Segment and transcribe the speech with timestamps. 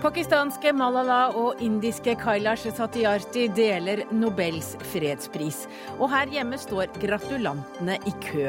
[0.00, 5.66] Pakistanske Malala og indiske Kailash Satyarthi deler Nobels fredspris.
[5.98, 8.48] Og her hjemme står gratulantene i kø.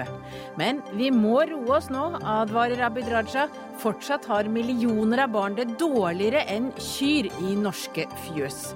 [0.58, 3.50] Men vi må roe oss nå, advarer Abid Raja.
[3.84, 8.72] Fortsatt har millioner av barn det dårligere enn kyr i norske fjøs.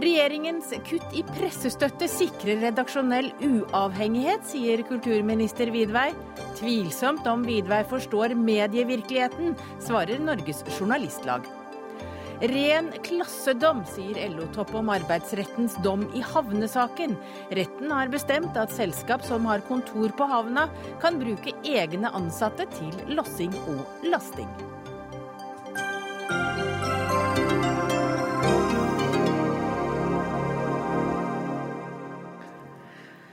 [0.00, 6.08] Regjeringens kutt i pressestøtte sikrer redaksjonell uavhengighet, sier kulturminister Vidvei.
[6.56, 9.52] Tvilsomt om Vidvei forstår medievirkeligheten,
[9.84, 11.44] svarer Norges Journalistlag.
[12.48, 17.18] Ren klassedom, sier LO-topp om arbeidsrettens dom i havnesaken.
[17.52, 20.70] Retten har bestemt at selskap som har kontor på havna,
[21.04, 24.48] kan bruke egne ansatte til lossing og lasting.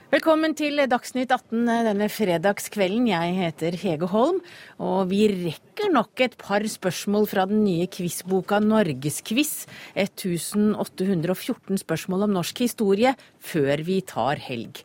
[0.08, 3.10] Velkommen til Dagsnytt 18 denne fredagskvelden.
[3.10, 4.38] Jeg heter Hege Holm,
[4.80, 9.68] og vi rekker nok et par spørsmål fra den nye quizboka Norgesquiz.
[10.00, 14.80] 1814 spørsmål om norsk historie før vi tar helg.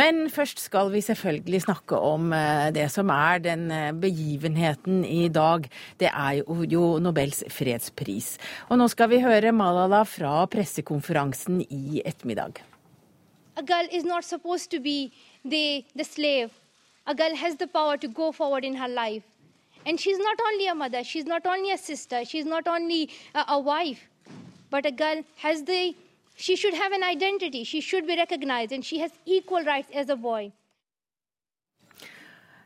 [0.00, 5.28] Men først skal vi selvfølgelig snakke om eh, det som er den eh, begivenheten i
[5.28, 5.68] dag.
[6.00, 8.38] Det er jo Nobels fredspris.
[8.72, 12.64] Og nå skal vi høre Malala fra pressekonferansen i ettermiddag.
[13.56, 15.12] A girl is not supposed to be
[15.44, 16.50] the, the slave.
[17.06, 19.22] A girl has the power to go forward in her life.
[19.86, 23.44] And she's not only a mother, she's not only a sister, she's not only a,
[23.48, 24.08] a wife,
[24.70, 25.94] but a girl has the,
[26.36, 30.08] she should have an identity, she should be recognized, and she has equal rights as
[30.08, 30.52] a boy.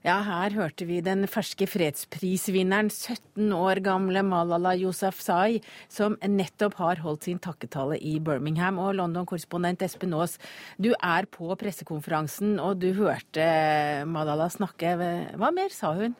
[0.07, 5.59] Ja, her hørte vi den ferske fredsprisvinneren, 17 år gamle Malala Yousafzai,
[5.91, 8.79] som nettopp har holdt sin takketale i Birmingham.
[8.79, 10.37] Og London-korrespondent Espen Aas,
[10.79, 13.49] du er på pressekonferansen, og du hørte
[14.07, 14.95] Malala snakke.
[15.35, 16.15] Hva mer sa hun?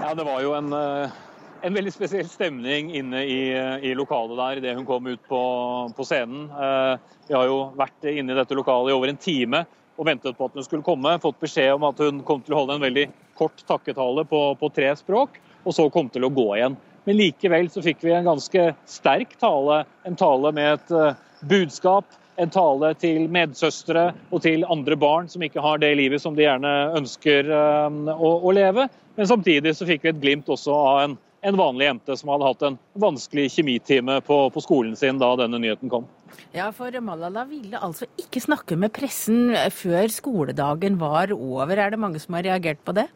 [0.00, 1.20] Ja, det var jo en, eh,
[1.60, 3.38] en veldig spesiell stemning inne i,
[3.84, 5.44] i lokalet der idet hun kom ut på,
[5.92, 6.48] på scenen.
[6.48, 9.64] Eh, vi har jo vært inne i dette lokalet i over en time
[9.96, 11.18] og ventet på at hun skulle komme.
[11.22, 13.06] Fått beskjed om at hun kom til å holde en veldig
[13.38, 16.78] kort takketale på, på tre språk, og så kom til å gå igjen.
[17.04, 21.14] Men likevel så fikk vi en ganske sterk tale, en tale med et uh,
[21.48, 22.06] budskap.
[22.40, 26.46] En tale til medsøstre og til andre barn som ikke har det livet som de
[26.46, 28.86] gjerne ønsker uh, å, å, leve.
[29.18, 32.48] Men samtidig så fikk vi et glimt også av en, en vanlig jente som hadde
[32.48, 36.08] hatt en vanskelig kjemitime på, på skolen sin da denne nyheten kom.
[36.54, 41.76] Ja, for Malala ville altså ikke snakke med pressen før skoledagen var over.
[41.76, 43.08] Er det mange som har reagert på det?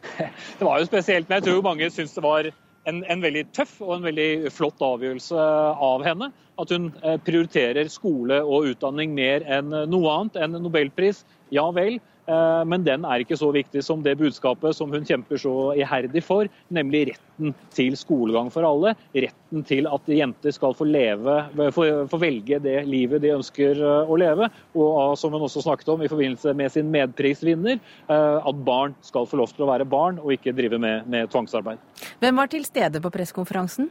[0.58, 2.46] Det var jo spesielt, men jeg tror mange syns det var
[2.88, 5.48] en, en, veldig tøff og en veldig flott avgjørelse
[5.90, 6.30] av henne.
[6.60, 11.22] At hun eh, prioriterer skole og utdanning mer enn noe annet enn nobelpris.
[11.52, 12.19] Ja vel, Eh,
[12.66, 16.48] men den er ikke så viktig som det budskapet som hun kjemper så iherdig for,
[16.72, 18.94] nemlig retten til skolegang for alle.
[19.14, 21.36] Retten til at jenter skal få, leve,
[21.74, 24.50] få, velge det livet de ønsker eh, å leve.
[24.74, 29.28] Og som hun også snakket om i forbindelse med sin medprisvinner, eh, at barn skal
[29.28, 31.82] få lov til å være barn og ikke drive med, med tvangsarbeid.
[32.22, 33.90] Hvem var til stede på pressekonferansen?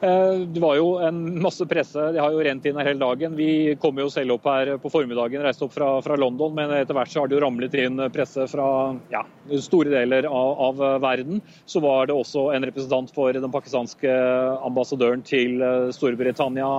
[0.00, 3.34] Eh, det var jo en masse presse, de har jo rent inn her hele dagen.
[3.36, 6.96] Vi kom jo selv opp her på formiddagen, reiste opp fra, fra London, men etter
[6.96, 8.68] hvert så har det jo ramlet inn presse fra
[9.12, 9.20] ja,
[9.60, 11.42] store deler av, av, verden.
[11.68, 14.16] Så var det også en representant for den pakistanske
[14.64, 16.70] ambassadøren til eh, Storbritannia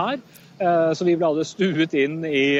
[0.00, 0.18] her.
[0.58, 2.58] Eh, så vi ble alle stuet inn i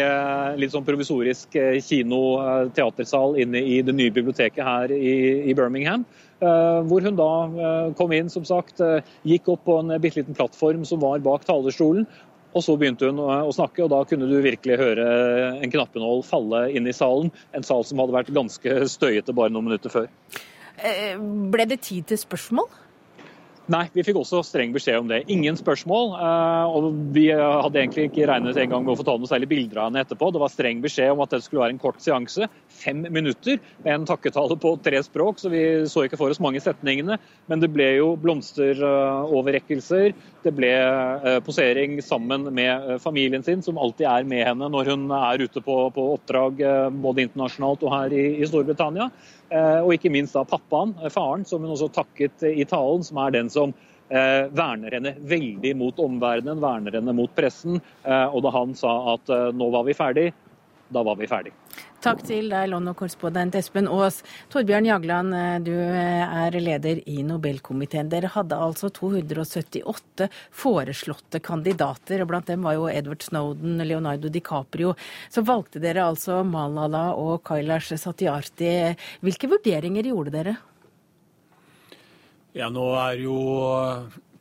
[0.63, 5.19] litt sånn provisorisk kino-teatersal inne i det nye biblioteket her i,
[5.51, 6.07] i Birmingham.
[6.39, 10.21] Eh, hvor hun da eh, kom inn, som sagt, eh, gikk opp på en bitte
[10.21, 12.07] liten plattform som var bak talerstolen.
[12.57, 15.05] Og så begynte hun å snakke, og da kunne du virkelig høre
[15.61, 17.29] en knappenål falle inn i salen.
[17.55, 20.09] En sal som hadde vært ganske støyete bare noen minutter før.
[21.53, 22.71] Ble det tid til spørsmål?
[23.69, 25.19] Nei, vi fikk også streng beskjed om det.
[25.29, 26.15] Ingen spørsmål.
[26.17, 29.51] Eh, og vi hadde egentlig ikke regnet en gang med å få ta noe særlig
[29.51, 30.31] bilder av henne etterpå.
[30.33, 32.49] Det var streng beskjed om at det skulle være en kort seanse.
[32.73, 35.63] Fem minutter med en takketale på tre språk, så vi
[35.93, 37.19] så ikke for oss mange setningene.
[37.53, 40.17] Men det ble jo blomsteroverrekkelser.
[40.47, 44.95] Det ble eh, posering sammen med eh, familien sin, som alltid er med henne når
[44.95, 46.65] hun er ute på, på oppdrag
[47.05, 49.11] både internasjonalt og her i, i Storbritannia.
[49.49, 53.21] Eh, og ikke minst da pappaen, eh, faren, som hun også takket i talen, som
[53.23, 53.73] er den som
[54.11, 57.81] eh, verner henne veldig mot omverdenen, verner henne mot pressen.
[58.05, 60.29] Og da han sa at nå var vi ferdig,
[60.89, 61.53] da var vi ferdig.
[61.99, 64.21] Takk til deg, London-korrespondent Espen Aas.
[64.53, 65.35] Torbjørn Jagland,
[65.67, 68.09] du er leder i Nobelkomiteen.
[68.13, 74.95] Dere hadde altså 278 foreslåtte kandidater, og blant dem var jo Edward Snowden, Leonardo DiCaprio.
[75.29, 78.73] Så valgte dere altså Malala og Kailash Satyarti.
[79.27, 80.57] Hvilke vurderinger gjorde dere?
[82.57, 83.39] Ja, nå er jo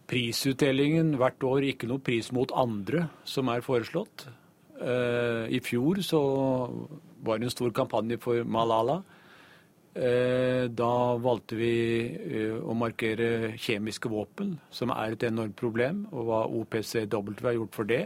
[0.07, 4.29] prisutdelingen hvert år ikke noe pris mot andre som er foreslått.
[4.77, 6.19] Eh, I fjor så
[7.25, 9.01] var det en stor kampanje for Malala.
[9.97, 11.74] Eh, da valgte vi
[12.06, 17.81] eh, å markere kjemiske våpen, som er et enormt problem, og hva OPCW har gjort
[17.81, 18.06] for det.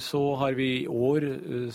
[0.00, 1.26] Så har vi i år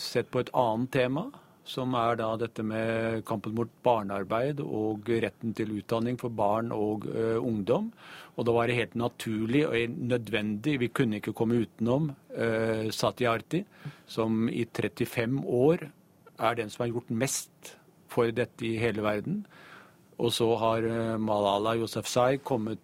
[0.02, 1.28] sett på et annet tema,
[1.68, 7.06] som er da dette med kampen mot barnearbeid og retten til utdanning for barn og
[7.42, 7.90] ungdom.
[8.38, 13.64] Og da var det helt naturlig og nødvendig, vi kunne ikke komme utenom ø, Satyarti,
[14.08, 15.88] som i 35 år
[16.38, 17.74] er den som har gjort mest
[18.08, 19.42] for dette i hele verden.
[20.22, 22.80] Og så har uh, Malala Yousafzai kommet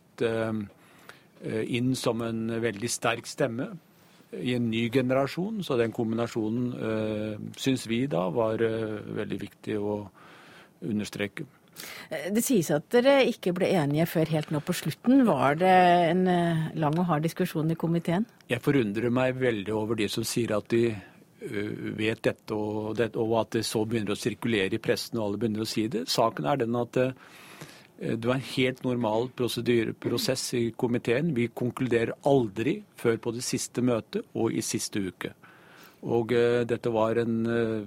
[1.43, 3.71] inn som en veldig sterk stemme
[4.41, 5.61] i en ny generasjon.
[5.65, 9.97] Så den kombinasjonen uh, syns vi da var veldig viktig å
[10.83, 11.45] understreke.
[12.03, 15.23] Det sies at dere ikke ble enige før helt nå på slutten.
[15.25, 15.71] Var det
[16.11, 18.27] en eh, lang og hard diskusjon i komiteen?
[18.51, 20.91] Jeg forundrer meg veldig over de som sier at de
[21.97, 25.41] vet dette og, dette, og at det så begynner å sirkulere i pressen og alle
[25.41, 26.05] begynner å si det.
[26.11, 26.99] Saken er den at
[28.03, 31.31] det var en helt normal prosess i komiteen.
[31.35, 35.31] Vi konkluderer aldri før på det siste møtet og i siste uke.
[36.03, 37.85] Og uh, dette var en uh,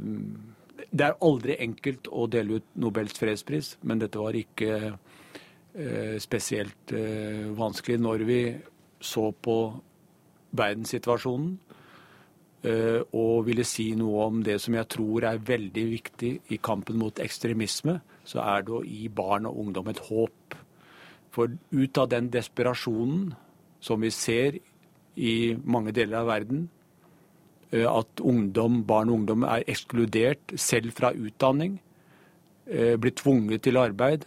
[0.96, 6.94] det er aldri enkelt å dele ut Nobels fredspris, men dette var ikke uh, spesielt
[6.96, 8.40] eh, vanskelig når vi
[9.04, 9.56] så på
[10.56, 11.50] verdenssituasjonen
[12.64, 16.96] eh, og ville si noe om det som jeg tror er veldig viktig i kampen
[17.00, 20.56] mot ekstremisme, så er det å gi barn og ungdom et håp.
[21.30, 23.34] For ut av den desperasjonen
[23.80, 24.58] som vi ser
[25.16, 25.34] i
[25.64, 26.66] mange deler av verden,
[27.70, 31.80] Eh, at ungdom, barn og ungdom er ekskludert selv fra utdanning,
[32.66, 34.26] eh, blir tvunget til arbeid,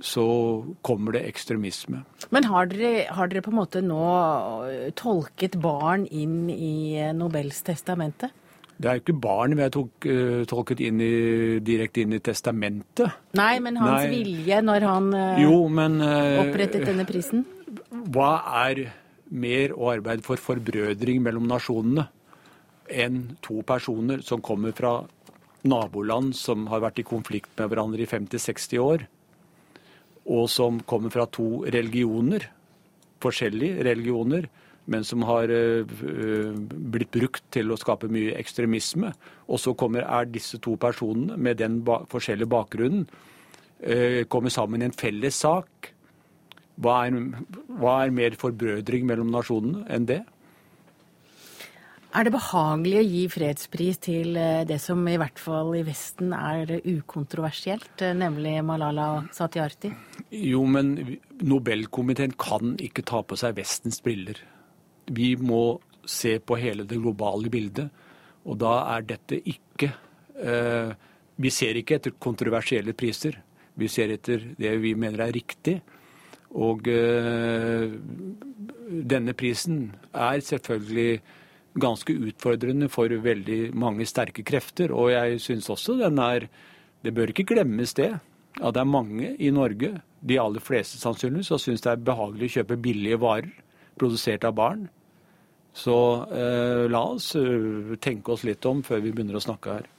[0.00, 2.04] så kommer det ekstremisme.
[2.30, 8.30] Men har dere, har dere på en måte nå tolket barn inn i Nobels testamente?
[8.74, 10.06] Det er jo ikke barn vi har tok,
[10.50, 11.12] tolket inn i,
[11.62, 13.20] direkte inn i testamentet.
[13.38, 14.10] Nei, men hans Nei.
[14.10, 15.06] vilje når han
[15.38, 16.00] jo, men,
[16.42, 17.46] opprettet denne prisen?
[18.14, 18.32] Hva
[18.66, 18.82] er
[19.30, 22.08] mer å arbeide for forbrødring mellom nasjonene?
[22.90, 24.98] enn to personer som kommer fra
[25.64, 29.06] naboland som har vært i konflikt med hverandre i 50-60 år,
[30.24, 32.48] og som kommer fra to religioner,
[33.24, 34.48] forskjellige religioner,
[34.90, 35.94] men som har uh,
[36.94, 39.14] blitt brukt til å skape mye ekstremisme.
[39.48, 44.84] Og så kommer, er disse to personene med den ba forskjellige bakgrunnen uh, kommer sammen
[44.84, 45.94] i en felles sak.
[46.74, 47.18] Hva er,
[47.78, 50.22] hva er mer forbrødring mellom nasjonene enn det?
[52.14, 56.30] Er det behagelig å gi fredspris til eh, det som i hvert fall i Vesten
[56.36, 59.90] er ukontroversielt, eh, nemlig Malala Satyarthi?
[60.30, 64.38] Jo, men Nobelkomiteen kan ikke ta på seg Vestens briller.
[65.12, 67.88] Vi må se på hele det globale bildet,
[68.44, 69.90] og da er dette ikke
[70.40, 70.92] eh,
[71.34, 73.40] Vi ser ikke etter kontroversielle priser.
[73.74, 75.80] Vi ser etter det vi mener er riktig.
[76.54, 77.90] Og eh,
[79.10, 81.16] denne prisen er selvfølgelig
[81.82, 84.94] ganske utfordrende for veldig mange sterke krefter.
[84.94, 86.48] Og jeg syns også den er
[87.02, 88.12] Det bør ikke glemmes det.
[88.62, 92.46] At det er mange i Norge, de aller fleste sannsynligvis, som syns det er behagelig
[92.46, 93.63] å kjøpe billige varer
[93.98, 94.86] produsert av barn.
[95.74, 95.96] Så
[96.30, 99.90] eh, la oss uh, tenke oss litt om før vi begynner å snakke her.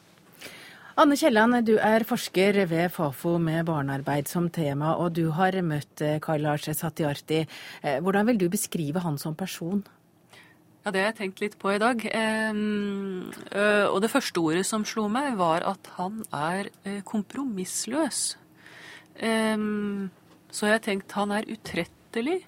[0.95, 5.99] Anne Kielland, du er forsker ved Fafo med barnearbeid som tema, og du har møtt
[6.23, 7.41] Karl Lars Satyarthi.
[7.83, 9.83] Eh, hvordan vil du beskrive han som person?
[10.85, 11.97] Ja, det har jeg tenkt litt på i dag.
[12.05, 16.69] og det første ordet som slo meg, var at han er
[17.01, 18.37] kompromissløs.
[19.17, 22.43] så jeg har tenkt han er utrettelig.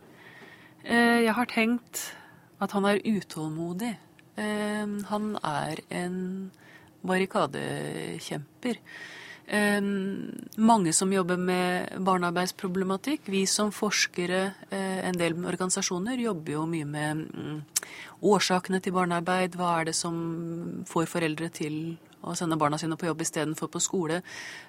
[0.88, 2.04] Jeg har tenkt
[2.64, 3.98] at han er utålmodig.
[4.38, 6.18] han er en
[7.02, 8.80] barrikadekjemper.
[10.58, 13.22] Mange som jobber med barnearbeidsproblematikk.
[13.26, 17.62] Vi som forskere, eh, en del organisasjoner, jobber jo mye med mm,
[18.22, 19.56] årsakene til barnearbeid.
[19.56, 23.82] Hva er det som får foreldre til å sende barna sine på jobb istedenfor på
[23.84, 24.22] skole?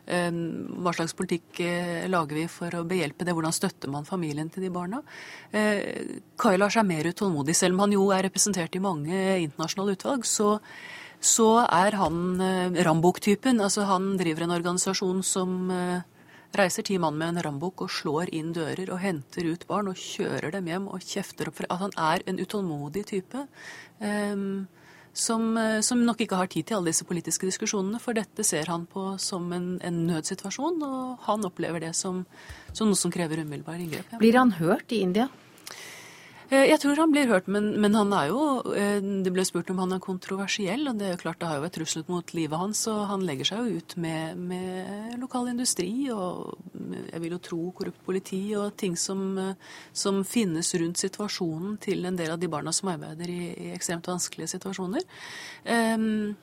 [0.04, 3.34] Hva slags politikk eh, lager vi for å behjelpe det?
[3.36, 5.02] Hvordan støtter man familien til de barna?
[5.50, 7.56] Kai Lars er mer utålmodig.
[7.56, 10.56] Selv om han jo er representert i mange internasjonale utvalg, så
[11.20, 13.60] så er han eh, Rambukk-typen.
[13.60, 16.06] Altså han driver en organisasjon som eh,
[16.56, 20.00] reiser ti mann med en rambukk og slår inn dører og henter ut barn og
[20.00, 23.44] kjører dem hjem og kjefter opp at han er en utålmodig type.
[24.00, 24.68] Um,
[25.18, 28.70] som, eh, som, nok ikke har tid til alle disse politiske diskusjonene, for dette ser
[28.70, 32.22] han på som en, en nødsituasjon, og han opplever det som,
[32.72, 34.14] som noe som krever umiddelbar inngrep.
[34.14, 34.22] Ja.
[34.22, 35.28] Blir han hørt i India?
[36.48, 39.68] Eh, jeg tror han blir hørt, men, men, han er jo eh, Det ble spurt
[39.72, 42.32] om han er kontroversiell, og det er jo klart det har jo vært truslet mot
[42.32, 46.56] livet hans, og han legger seg jo ut med, med lokal industri og
[46.88, 49.36] jeg vil jo tro korrupt politi og ting som,
[49.92, 54.08] som, finnes rundt situasjonen til en del av de barna som arbeider i, i ekstremt
[54.08, 55.04] vanskelige situasjoner.
[55.68, 56.36] Um,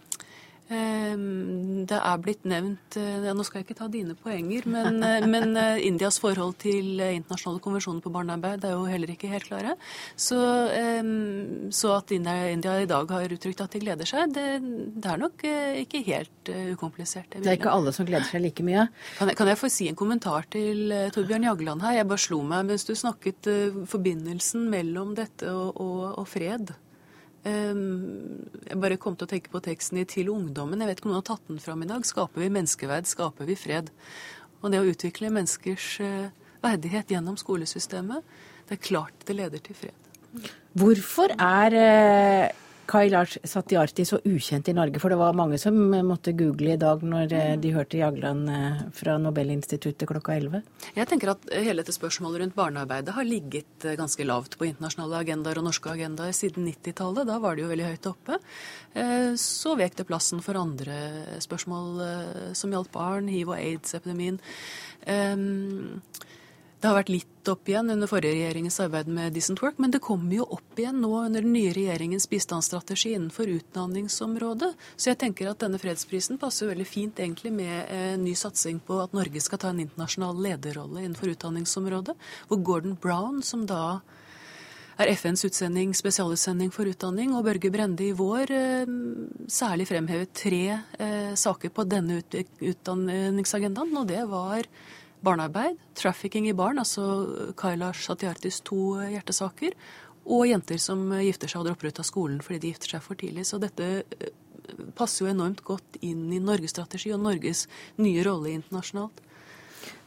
[0.65, 5.53] det er blitt nevnt eh, Nå skal jeg ikke ta dine poenger, men, eh, men
[5.59, 9.75] eh, Indias forhold til internasjonale konvensjoner på barnearbeid er jo heller ikke helt klare.
[10.17, 10.39] Så,
[10.73, 14.45] ehm, så at India, India, i dag har uttrykt at de gleder seg, det,
[14.95, 15.45] det er nok
[15.83, 17.37] ikke helt ukomplisert.
[17.37, 18.87] Det er ikke alle som gleder seg like mye?
[19.19, 21.99] Kan jeg, kan jeg få si en kommentar til Torbjørn Jagland her?
[21.99, 23.49] Jeg bare slo meg mens du snakket
[23.91, 26.73] forbindelsen mellom dette og, og, og fred.
[27.45, 30.79] Ehm, jeg bare kom til å tenke på teksten i 'Til ungdommen'.
[30.79, 32.05] Jeg vet ikke om noen har tatt den fram i dag.
[32.05, 33.89] Skaper vi menneskeverd, skaper vi fred.
[34.61, 36.29] Og det å utvikle menneskers eh,
[36.63, 38.23] verdighet gjennom skolesystemet,
[38.67, 39.93] det er klart det leder til fred.
[40.73, 42.51] Hvorfor er
[42.93, 44.99] eh, Lars Satyarti så ukjent i Norge?
[45.01, 45.75] For det var mange som
[46.05, 50.61] måtte google i dag når eh, de hørte Jagland eh, fra Nobelinstituttet klokka 11.
[50.95, 55.23] Jeg tenker at hele dette spørsmålet rundt barnearbeidet har ligget eh, ganske lavt på internasjonale
[55.23, 57.27] agendaer og norske agendaer siden 90-tallet.
[57.29, 58.39] Da var det jo veldig høyt oppe.
[59.39, 60.95] Så vek det plassen for andre
[61.43, 64.39] spørsmål som gjaldt barn, hiv- og aids-epidemien.
[66.85, 70.03] Det har vært litt opp igjen under forrige regjeringens arbeid med Decent Work, men det
[70.05, 74.67] kommer jo opp igjen nå under den nye regjeringens bistandsstrategi innenfor utdanningsområdet.
[74.93, 78.99] Så jeg tenker at denne fredsprisen passer veldig fint egentlig med en ny satsing på
[79.01, 82.13] at Norge skal ta en internasjonal lederrolle innenfor utdanningsområdet,
[82.51, 84.03] hvor Gordon Brown, som da
[85.01, 88.93] er FNs utsending, spesialutsending for utdanning, og Børge Brende i vår eh,
[89.49, 94.69] særlig fremhevet tre eh, saker på denne utdanningsagendaen, og det var
[95.25, 99.75] barnearbeid, trafficking i barn, altså Kailash Satyartis to hjertesaker,
[100.25, 103.19] og jenter som gifter seg og dropper ut av skolen fordi de gifter seg for
[103.19, 103.45] tidlig.
[103.45, 104.31] Så dette eh,
[104.97, 107.65] passer jo enormt godt inn i Norges strategi og Norges
[108.01, 109.21] nye rolle internasjonalt.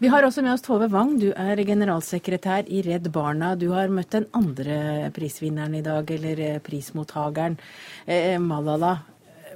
[0.02, 3.52] Vi har også med oss Tove Wang, du er generalsekretær i Redd Barna.
[3.58, 7.58] Du har møtt den andre prisvinneren i dag, eller prismottageren, prismottakeren,
[8.06, 8.96] eh, Malala.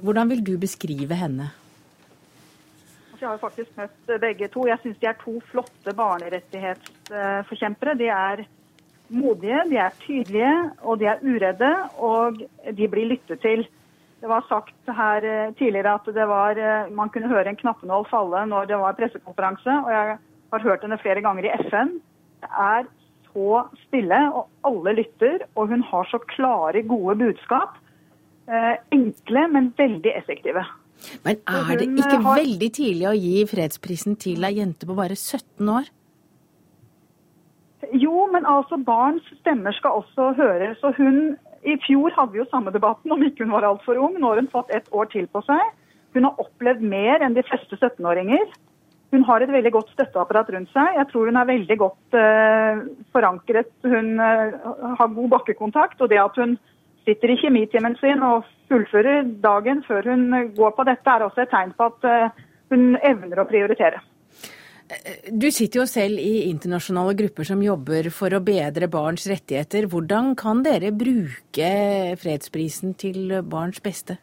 [0.03, 1.51] Hvordan vil du beskrive henne?
[3.23, 4.65] Jeg har faktisk møtt begge to.
[4.67, 7.93] Jeg syns de er to flotte barnerettighetsforkjempere.
[7.95, 8.43] De er
[9.13, 11.69] modige, de er tydelige og de er uredde,
[12.03, 12.41] og
[12.75, 13.63] de blir lyttet til.
[14.19, 18.45] Det var sagt her eh, tidligere at var, eh, man kunne høre en knappenål falle
[18.47, 20.17] når det var pressekonferanse, og jeg
[20.51, 21.95] har hørt henne flere ganger i FN.
[22.43, 22.83] Det er
[23.31, 27.79] så stille, og alle lytter, og hun har så klare, gode budskap.
[28.47, 30.63] Eh, enkle, men veldig effektive.
[31.25, 32.39] Men er det ikke har...
[32.39, 35.91] veldig tidlig å gi fredsprisen til ei jente på bare 17 år?
[37.91, 40.79] Jo, men altså barns stemmer skal også høres.
[40.87, 44.17] Og hun I fjor hadde vi jo samme debatten om ikke hun var altfor ung.
[44.19, 45.61] Nå har hun fått et år til på seg.
[46.13, 48.51] Hun har opplevd mer enn de fleste 17-åringer.
[49.13, 50.95] Hun har et veldig godt støtteapparat rundt seg.
[50.97, 52.83] Jeg tror hun er veldig godt uh,
[53.13, 53.71] forankret.
[53.85, 56.01] Hun uh, har god bakkekontakt.
[56.01, 56.57] Og det at hun
[57.07, 61.53] sitter i kjemitimen sin og fullfører dagen før hun går på dette, er også et
[61.53, 62.43] tegn på at eh,
[62.73, 64.01] hun evner å prioritere.
[65.31, 69.87] Du sitter jo selv i internasjonale grupper som jobber for å bedre barns rettigheter.
[69.89, 71.69] Hvordan kan dere bruke
[72.21, 74.19] fredsprisen til barns beste?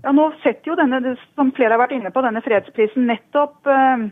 [0.00, 4.08] Ja, nå setter jo denne, som flere har vært inne på, denne fredsprisen nettopp eh,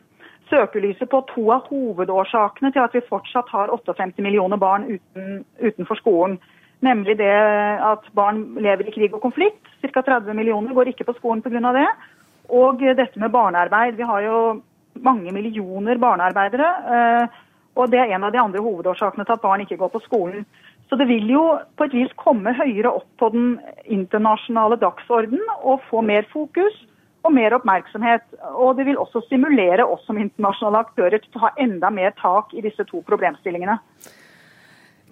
[0.50, 6.00] søkelyset på to av hovedårsakene til at vi fortsatt har 58 millioner barn uten, utenfor
[6.00, 6.36] skolen.
[6.84, 7.32] Nemlig det
[7.82, 9.66] at barn lever i krig og konflikt.
[9.82, 10.02] Ca.
[10.02, 11.72] 30 millioner går ikke på skolen pga.
[11.74, 11.88] det.
[12.48, 13.96] Og dette med barnearbeid.
[13.96, 14.38] Vi har jo
[15.02, 16.68] mange millioner barnearbeidere.
[16.94, 17.44] Eh,
[17.78, 20.46] og det er en av de andre hovedårsakene til at barn ikke går på skolen.
[20.88, 21.42] Så det vil jo
[21.76, 26.74] på et vis komme høyere opp på den internasjonale dagsorden og få mer fokus
[27.26, 28.24] og mer oppmerksomhet.
[28.56, 32.54] Og det vil også stimulere oss som internasjonale aktører til å ha enda mer tak
[32.56, 33.76] i disse to problemstillingene.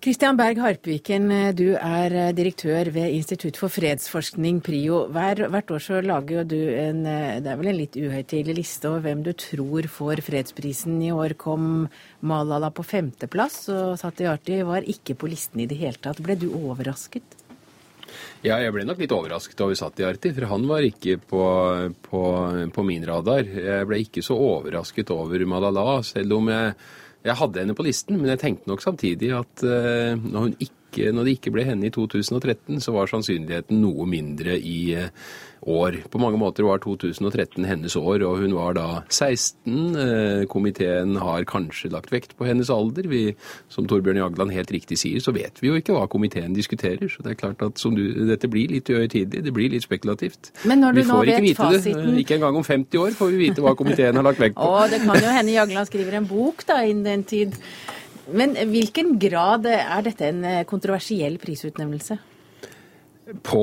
[0.06, 5.00] Kristian Berg Harpviken, du er eh, direktør ved Institutt for fredsforskning, PRIO.
[5.10, 8.54] Hver, hvert år så lager jo du en, eh, det er vel en litt uhøytidelig
[8.60, 11.00] liste over hvem du tror får fredsprisen.
[11.02, 11.88] I år kom
[12.22, 16.22] Malala på femteplass, og Satyarti var ikke på listen i det hele tatt.
[16.22, 17.26] Ble du overrasket?
[18.46, 21.42] Ja, jeg ble nok litt overrasket over Satyarti, for han var ikke på,
[22.06, 22.22] på,
[22.78, 23.42] på, min radar.
[23.42, 26.78] Jeg ble ikke så overrasket over Malala, selv om jeg,
[27.26, 28.20] jeg hadde henne på listen.
[28.20, 31.94] Men jeg tenkte nok samtidig at når hun ikke, når, det ikke ble henne i
[31.94, 35.10] 2013, så var sannsynligheten noe mindre i uh,
[35.66, 35.96] år.
[36.10, 39.96] På mange måter var 2013 hennes år, og hun var da 16.
[39.96, 43.08] Eh, komiteen har kanskje lagt vekt på hennes alder.
[43.10, 43.22] Vi,
[43.72, 47.08] som Torbjørn Jagland helt riktig sier, så vet vi jo ikke hva komiteen diskuterer.
[47.10, 50.52] Så det er klart at du, dette blir litt uhøytidelig, det blir litt spekulativt.
[50.64, 52.08] Men når du vi nå får vet ikke vite fasiten...
[52.12, 52.24] det.
[52.24, 54.70] Ikke engang om 50 år får vi vite hva komiteen har lagt vekt på.
[54.70, 57.60] Å, det kan jo hende Jagland skriver en bok da innen den tid.
[58.26, 62.18] Men hvilken grad er dette en kontroversiell prisutnevnelse?
[63.42, 63.60] På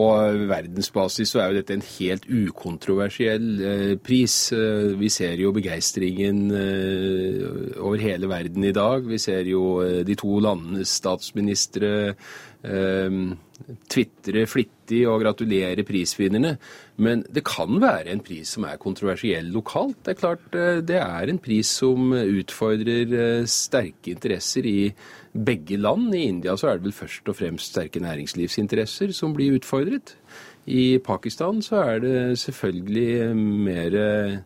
[0.49, 4.35] verdensbasis så er jo dette en helt ukontroversiell eh, pris.
[4.51, 7.45] Eh, vi ser jo begeistringen eh,
[7.79, 9.07] over hele verden i dag.
[9.07, 11.93] Vi ser jo de to landenes statsministre
[12.63, 16.53] tvitre flittig og gratulere prisvinnerne.
[17.03, 19.97] Men det kan være en pris som er kontroversiell lokalt.
[20.05, 20.55] Det er klart
[20.87, 24.93] det er en pris som utfordrer sterke interesser i
[25.33, 26.13] begge land.
[26.15, 30.15] I India så er det vel først og fremst sterke næringslivsinteresser som blir utfordret.
[30.65, 34.37] I Pakistan så er det selvfølgelig mer eh,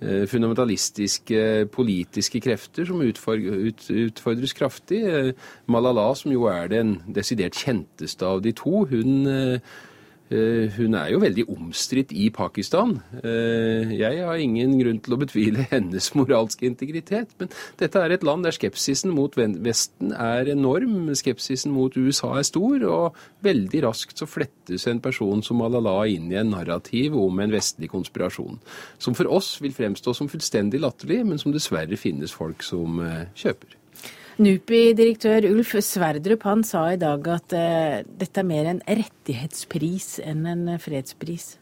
[0.00, 5.02] fundamentalistiske politiske krefter som utfordres kraftig.
[5.68, 9.89] Malala, som jo er den desidert kjenteste av de to, hun eh, Eh,
[10.30, 13.00] hun er jo veldig omstridt i Pakistan.
[13.18, 18.26] Eh, jeg har ingen grunn til å betvile hennes moralske integritet, men dette er et
[18.26, 21.10] land der skepsisen mot Vesten er enorm.
[21.18, 26.30] Skepsisen mot USA er stor, og veldig raskt så flettes en person som Malala inn
[26.30, 28.62] i en narrativ om en vestlig konspirasjon.
[29.02, 33.26] Som for oss vil fremstå som fullstendig latterlig, men som dessverre finnes folk som eh,
[33.34, 33.79] kjøper.
[34.40, 40.46] NUPI-direktør Ulf Sverdrup han sa i dag at uh, dette er mer en rettighetspris enn
[40.48, 41.52] en fredspris.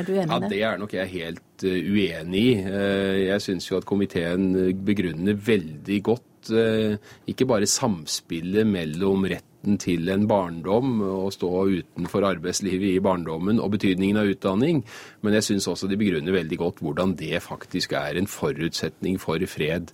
[0.00, 0.48] Er du enig i det?
[0.48, 2.54] Ja, Det er nok jeg helt uh, uenig i.
[2.64, 4.54] Uh, jeg syns jo at komiteen
[4.86, 12.90] begrunner veldig godt ikke bare samspillet mellom retten til en barndom og stå utenfor arbeidslivet
[12.90, 14.82] i barndommen og betydningen av utdanning,
[15.24, 19.40] men jeg syns også de begrunner veldig godt hvordan det faktisk er en forutsetning for
[19.48, 19.88] fred.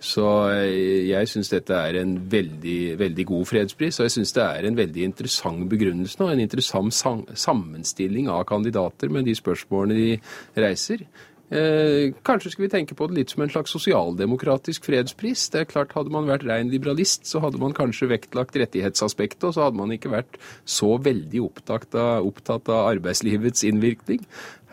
[0.00, 4.44] Så eh, jeg syns dette er en veldig, veldig god fredspris, og jeg syns det
[4.44, 6.30] er en veldig interessant begrunnelse nå.
[6.32, 11.06] En interessant sammenstilling av kandidater med de spørsmålene de reiser.
[11.54, 15.46] Eh, kanskje skal vi tenke på det litt som en slags sosialdemokratisk fredspris.
[15.52, 19.54] Det er klart, Hadde man vært rein liberalist, så hadde man kanskje vektlagt rettighetsaspektet, og
[19.54, 24.24] så hadde man ikke vært så veldig opptatt av, opptatt av arbeidslivets innvirkning.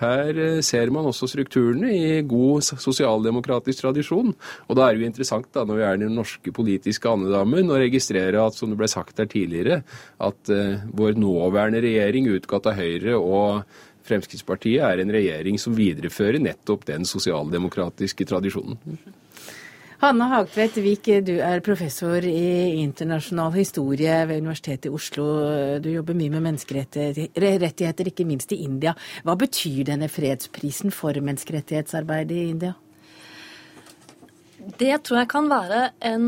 [0.02, 4.34] Her eh, ser man også strukturene i god sosialdemokratisk tradisjon.
[4.68, 7.70] Og da er det jo interessant, da, når vi er i den norske politiske andedammen,
[7.70, 9.82] å registrere at, som det ble sagt her tidligere,
[10.22, 16.42] at uh, vår nåværende regjering, utgått av Høyre og Fremskrittspartiet, er en regjering som viderefører
[16.42, 18.80] nettopp den sosialdemokratiske tradisjonen.
[20.02, 25.26] Hanne Hagtvedt Vik, du er professor i internasjonal historie ved Universitetet i Oslo.
[25.78, 28.96] Du jobber mye med menneskerettigheter, ikke minst i India.
[29.22, 32.74] Hva betyr denne fredsprisen for menneskerettighetsarbeidet i India?
[34.82, 36.26] Det tror jeg kan være en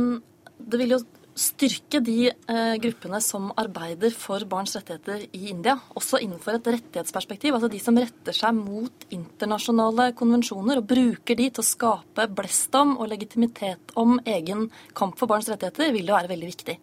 [0.69, 1.01] Det vil jo
[1.39, 7.55] styrke de eh, gruppene som arbeider for barns rettigheter i India, også innenfor et rettighetsperspektiv.
[7.55, 12.77] Altså de som retter seg mot internasjonale konvensjoner og bruker de til å skape blest
[12.77, 14.67] om og legitimitet om egen
[14.97, 16.77] kamp for barns rettigheter, vil jo være veldig viktig.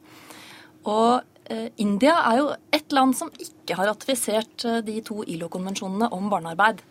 [0.91, 6.11] Og eh, India er jo et land som ikke har ratifisert eh, de to ILO-konvensjonene
[6.17, 6.83] om barnearbeid.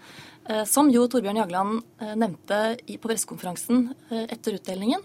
[0.49, 5.03] Eh, som jo Torbjørn Jagland eh, nevnte i, på pressekonferansen eh, etter utdelingen.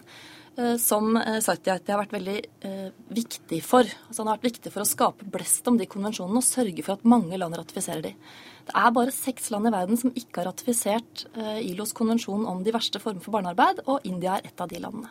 [0.56, 2.36] Eh, som eh, Satyarti har vært veldig
[2.66, 3.88] eh, viktig for.
[4.06, 6.94] Altså han har vært viktig for å skape blest om de konvensjonene og sørge for
[6.94, 8.12] at mange land ratifiserer de.
[8.68, 11.26] Det er bare seks land i verden som ikke har ratifisert
[11.60, 15.10] ILOs konvensjon om de verste former for barnearbeid, og India er et av de landene.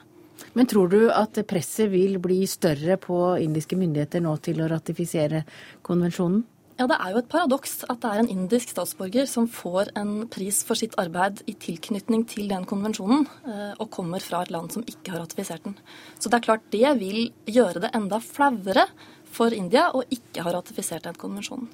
[0.58, 5.44] Men tror du at presset vil bli større på indiske myndigheter nå til å ratifisere
[5.86, 6.42] konvensjonen?
[6.80, 10.28] Ja, Det er jo et paradoks at det er en indisk statsborger som får en
[10.28, 14.72] pris for sitt arbeid i tilknytning til den konvensjonen, eh, og kommer fra et land
[14.74, 15.78] som ikke har ratifisert den.
[16.18, 18.88] Så det er klart det vil gjøre det enda flauere
[19.26, 21.70] for India å ikke ha ratifisert den konvensjonen.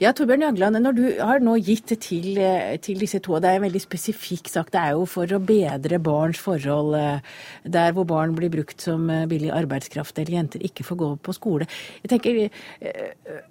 [0.00, 3.50] Ja, Torbjørn Jagland, når du har nå gitt til, eh, til disse to, og det
[3.50, 7.20] er en veldig spesifikk sak, det er jo for å bedre barns forhold eh,
[7.68, 11.36] der hvor barn blir brukt som eh, billig arbeidskraft eller jenter ikke får gå på
[11.36, 11.68] skole.
[12.00, 12.40] Jeg tenker,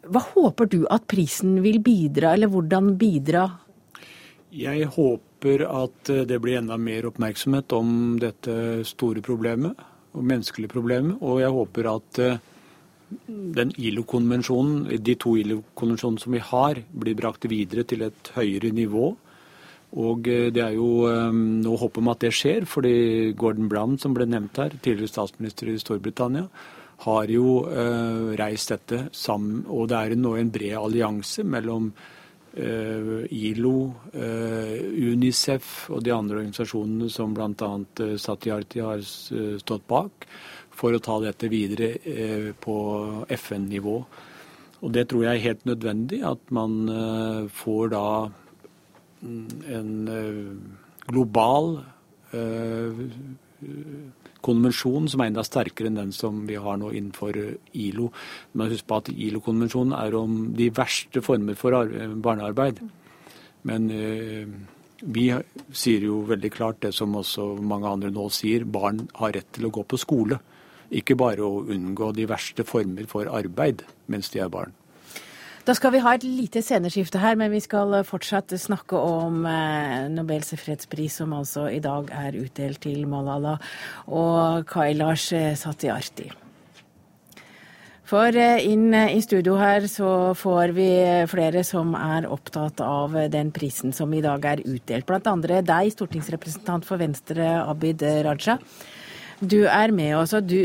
[0.09, 3.45] Hva håper du at prisen vil bidra, eller hvordan bidra?
[4.49, 9.77] Jeg håper at det blir enda mer oppmerksomhet om dette store problemet,
[10.17, 12.25] og menneskelige problemet, og jeg håper at
[13.27, 19.11] den ILO-konvensjonen, de to ILO-konvensjonene som vi har, blir brakt videre til et høyere nivå.
[19.99, 24.27] Og det er jo Nå håp om at det skjer, fordi Gordon Brown, som ble
[24.29, 26.45] nevnt her, tidligere statsminister i Storbritannia,
[27.07, 29.63] har jo uh, reist dette sammen.
[29.65, 31.91] Og det er nå en bred allianse mellom
[32.59, 33.73] ILO,
[34.09, 37.69] Unicef og de andre organisasjonene som bl.a.
[38.19, 40.25] Satyarti har stått bak,
[40.79, 41.91] for å ta dette videre
[42.63, 42.75] på
[43.35, 43.95] FN-nivå.
[44.79, 46.77] Og det tror jeg er helt nødvendig, at man
[47.51, 48.05] får da
[49.19, 49.91] mm, en
[51.11, 51.73] global
[54.45, 57.55] konvensjon som er enda sterkere enn den som vi har nå innenfor eh,
[57.87, 58.09] ILO.
[58.53, 61.75] Men husk på at ILO-konvensjonen er om de verste former for
[62.23, 62.81] barnearbeid.
[63.67, 64.47] Men eh,
[64.99, 65.25] vi
[65.75, 69.67] sier jo veldig klart det som også mange andre nå sier, barn har rett til
[69.67, 70.39] å gå på skole.
[70.89, 74.73] Ikke bare å unngå de verste former for arbeid mens de er barn.
[75.67, 80.07] Da skal vi ha et lite sceneskifte her, men vi skal fortsatt snakke om eh,
[80.09, 83.59] Nobels fredspris, som altså i dag er utdelt til Malala
[84.07, 86.31] og Kailash Satyarthi.
[88.09, 90.89] For eh, inn i studio her så får vi
[91.29, 95.05] flere som er opptatt av den prisen som i dag er utdelt.
[95.05, 98.57] Blant andre deg, stortingsrepresentant for Venstre, Abid Raja.
[99.39, 100.33] Du er med oss.
[100.43, 100.57] Du,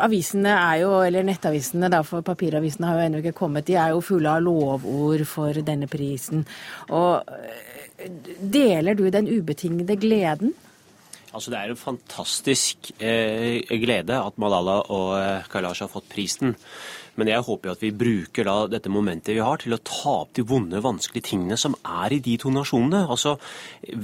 [0.00, 3.92] avisene er jo, eller nettavisene da, for papiravisene har jo ennå ikke kommet, de er
[3.92, 6.46] jo fulle av lovord for denne prisen.
[6.88, 8.08] Og eh,
[8.40, 10.54] deler du den ubetingede gleden?
[11.36, 16.56] Altså Det er en fantastisk eh, glede at Malala og eh, Kailash har fått prisen.
[17.16, 20.34] Men jeg håper at vi bruker da dette momentet vi har til å ta opp
[20.36, 23.06] de vonde, vanskelige tingene som er i de to nasjonene.
[23.08, 23.36] Altså,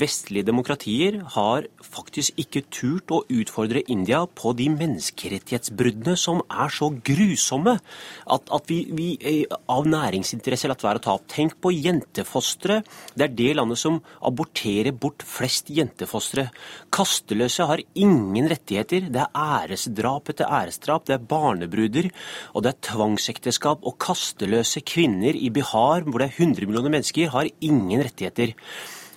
[0.02, 6.88] Vestlige demokratier har faktisk ikke turt å utfordre India på de menneskerettighetsbruddene som er så
[7.04, 11.28] grusomme at, at vi, vi, eh, av næringsinteresse latt være å ta opp.
[11.32, 12.80] Tenk på jentefostre.
[13.12, 16.48] Det er det landet som aborterer bort flest jentefostre.
[16.94, 19.10] Kasteløse har ingen rettigheter.
[19.12, 21.06] Det er æresdrap etter æresdrap.
[21.08, 22.08] Det er barnebruder,
[22.54, 26.92] og det er tvang tvangsekteskap og kasteløse kvinner i Bihar, hvor det er 100 millioner
[26.92, 28.54] mennesker, har ingen rettigheter.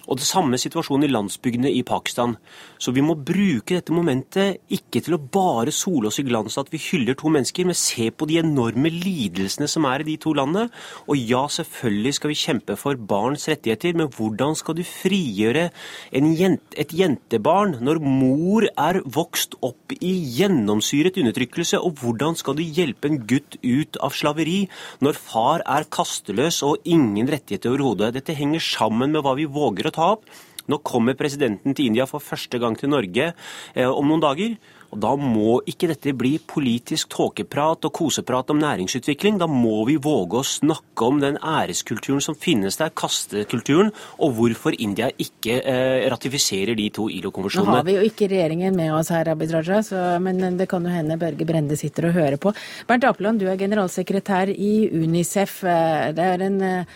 [0.06, 2.36] Og det samme situasjonen i landsbygdene i Pakistan.
[2.78, 6.70] Så vi må bruke dette momentet ikke til å bare sole oss i glans at
[6.74, 10.36] vi hyller to mennesker, men se på de enorme lidelsene som er i de to
[10.38, 10.70] landene.
[11.10, 15.70] Og ja, selvfølgelig skal vi kjempe for barns rettigheter, men hvordan skal du frigjøre
[16.14, 21.82] jente, et jentebarn når mor er vokst opp i gjennomsyret undertrykkelse?
[21.82, 24.66] Og hvordan skal du hjelpe en gutt ut av slaveri
[25.06, 28.14] når far er kasteløs og ingen rettigheter overhodet?
[28.20, 30.30] Dette henger sammen med hva vi våger å ta opp.
[30.72, 34.58] Nå kommer presidenten til India for første gang til Norge eh, om noen dager.
[34.96, 39.40] Og Da må ikke dette bli politisk tåkeprat og koseprat om næringsutvikling.
[39.42, 43.92] Da må vi våge å snakke om den æreskulturen som finnes der, kastekulturen,
[44.24, 47.74] og hvorfor India ikke eh, ratifiserer de to ILO-konvensjonene.
[47.74, 50.86] Nå har vi jo ikke regjeringen med oss her, Abid Raja, så, men det kan
[50.86, 52.56] jo hende Børge Brende sitter og hører på.
[52.88, 55.60] Bernt Apeland, du er generalsekretær i Unicef.
[55.68, 56.96] Eh, det er en eh,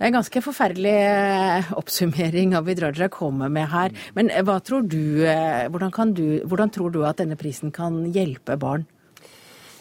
[0.00, 3.92] det er en ganske forferdelig eh, oppsummering Abid Raja kommer med her.
[4.16, 8.06] Men eh, hva tror du, eh, hvordan, du, hvordan tror du at denne prisen kan
[8.08, 8.86] hjelpe barn?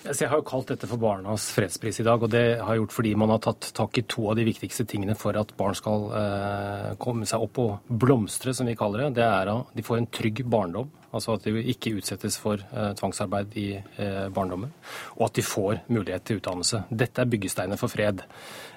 [0.04, 2.94] Jeg har jo kalt dette for Barnas fredspris i dag, og det har jeg gjort
[2.96, 6.06] fordi man har tatt tak i to av de viktigste tingene for at barn skal
[6.20, 9.20] eh, komme seg opp og blomstre, som vi kaller det.
[9.20, 12.94] Det er at de får en trygg barndom, altså at de ikke utsettes for eh,
[13.00, 14.72] tvangsarbeid i eh, barndommen,
[15.18, 16.86] og at de får mulighet til utdannelse.
[16.90, 18.24] Dette er byggesteiner for fred.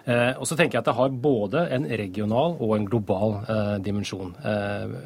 [0.04, 3.74] Eh, og så tenker jeg at det har både en regional og en global eh,
[3.84, 4.34] dimensjon.
[4.44, 5.02] Eh,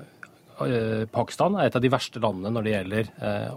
[1.12, 3.08] Pakistan er et av de verste landene når det gjelder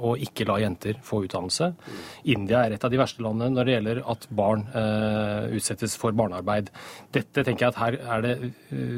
[0.04, 1.70] å ikke la jenter få utdannelse.
[2.34, 4.66] India er et av de verste landene når det gjelder at barn
[5.56, 6.68] utsettes for barnearbeid.
[7.16, 8.36] Dette tenker jeg at her er det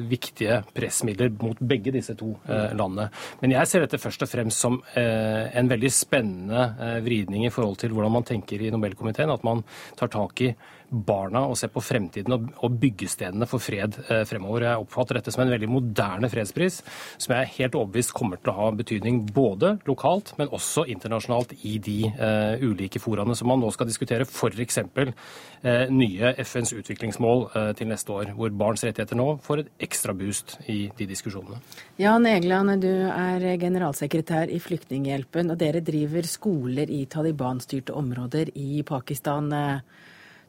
[0.09, 3.11] viktige pressmidler mot begge disse to landene.
[3.45, 6.71] Men jeg ser dette først og fremst som en veldig spennende
[7.05, 9.29] vridning i forhold til hvordan man tenker i Nobelkomiteen.
[9.29, 9.61] At man
[10.01, 10.55] tar tak i
[10.91, 14.65] barna og se på fremtiden og, byggestedene for fred eh, fremover.
[14.67, 16.81] Jeg oppfatter dette som en veldig moderne fredspris,
[17.21, 21.53] som jeg er helt overbevist kommer til å ha betydning både lokalt, men også internasjonalt
[21.67, 24.25] i de uh, ulike foraene som man nå skal diskutere.
[24.27, 24.79] F.eks.
[24.81, 27.43] Uh, nye FNs utviklingsmål
[27.77, 31.59] til neste år, hvor barns rettigheter nå får et ekstra boost i de diskusjonene.
[32.01, 38.81] Jan Egeland, du er generalsekretær i Flyktninghjelpen, og dere driver skoler i Taliban-styrte områder i
[38.87, 39.51] Pakistan.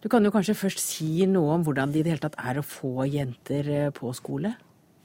[0.02, 2.58] Du kan jo kanskje først si noe om hvordan det i det hele tatt er
[2.58, 4.56] å få jenter eh, på skole?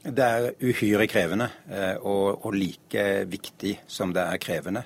[0.02, 4.84] Det er uhyre krevende, eh, og, og like viktig som det er krevende.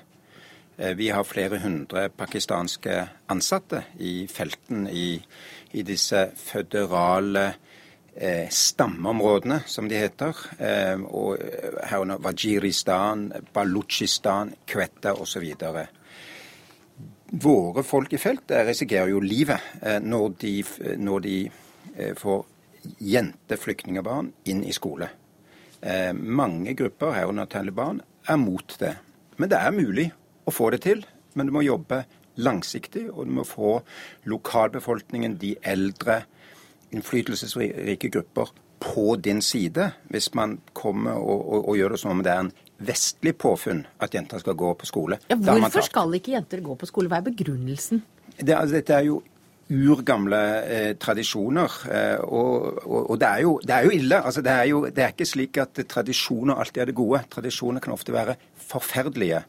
[0.73, 2.95] Vi har flere hundre pakistanske
[3.29, 5.19] ansatte i felten i,
[5.77, 7.43] i disse føderale
[8.15, 10.37] eh, stammeområdene, som de heter.
[10.57, 11.37] Eh, og
[11.89, 15.45] herunder Wajiristan, Balutsjistan, Kvetta osv.
[17.33, 20.51] Våre folk i felt risikerer jo livet eh, når de,
[21.01, 21.37] når de
[21.97, 22.43] eh, får
[23.01, 25.07] jenteflyktningebarn inn i skole.
[25.81, 28.93] Eh, mange grupper, herunder Taliban, er mot det.
[29.41, 30.05] Men det er mulig
[30.45, 31.01] å få det til.
[31.33, 32.03] Men du må jobbe
[32.37, 33.79] langsiktig, og du må få
[34.29, 36.21] lokalbefolkningen, de eldre,
[36.93, 42.21] innflytelsesrike grupper på din side, hvis man kommer og, og, og gjør det som om
[42.21, 45.19] det er en vestlig påfunn at jenter skal gå på skole.
[45.29, 47.11] Ja, hvorfor skal ikke jenter gå på skole?
[47.11, 48.01] Hva er begrunnelsen?
[48.39, 49.21] Det, altså, dette er jo
[49.73, 51.77] urgamle eh, tradisjoner.
[51.91, 54.19] Eh, og, og, og det, er jo, det, er jo, ille.
[54.19, 57.23] Altså, det, er jo, det er ikke slik at tradisjoner alltid er det gode.
[57.31, 58.35] Tradisjoner kan ofte være
[58.67, 59.43] forferdelige.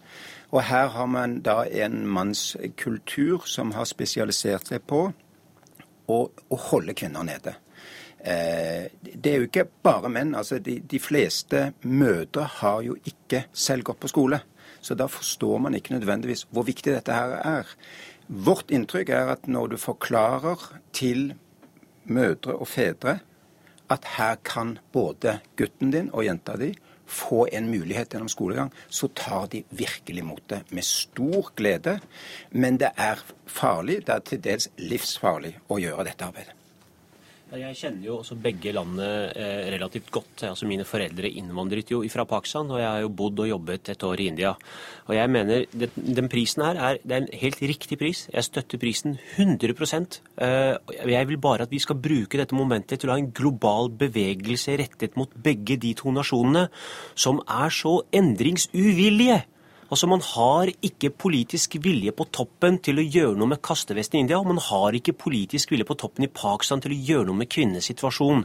[0.54, 5.08] Og her har man da en mannskultur som har spesialisert seg på
[6.06, 7.56] å, å holde kvinner nede.
[8.24, 10.34] Eh, det er jo ikke bare menn.
[10.34, 14.40] altså de, de, fleste mødre har jo ikke selv gått på skole.
[14.80, 17.76] Så da forstår man ikke nødvendigvis hvor viktig dette her er.
[18.28, 21.34] Vårt inntrykk er at når du forklarer til
[22.04, 23.18] mødre og fedre
[23.92, 26.72] at her kan både gutten din og jenta di
[27.06, 31.98] få en mulighet gjennom skolegang, så tar de virkelig imot det med stor glede.
[32.50, 36.63] Men det er farlig, det er til dels livsfarlig å gjøre dette arbeidet.
[37.54, 40.42] Jeg kjenner jo også begge landene eh, relativt godt.
[40.48, 44.06] Altså Mine foreldre innvandret jo fra Pakistan, og jeg har jo bodd og jobbet et
[44.06, 44.54] år i India.
[45.06, 45.64] Og jeg mener
[45.94, 48.26] Den prisen her er, det er en helt riktig pris.
[48.32, 49.70] Jeg støtter prisen 100
[50.38, 53.90] eh, Jeg vil bare at vi skal bruke dette momentet til å ha en global
[53.90, 56.68] bevegelse rettet mot begge de to nasjonene
[57.14, 59.44] som er så endringsuvillige.
[59.94, 64.22] Altså, Man har ikke politisk vilje på toppen til å gjøre noe med kastevesten i
[64.24, 67.38] India, og man har ikke politisk vilje på toppen i Pakistan til å gjøre noe
[67.38, 68.42] med kvinnenes situasjon.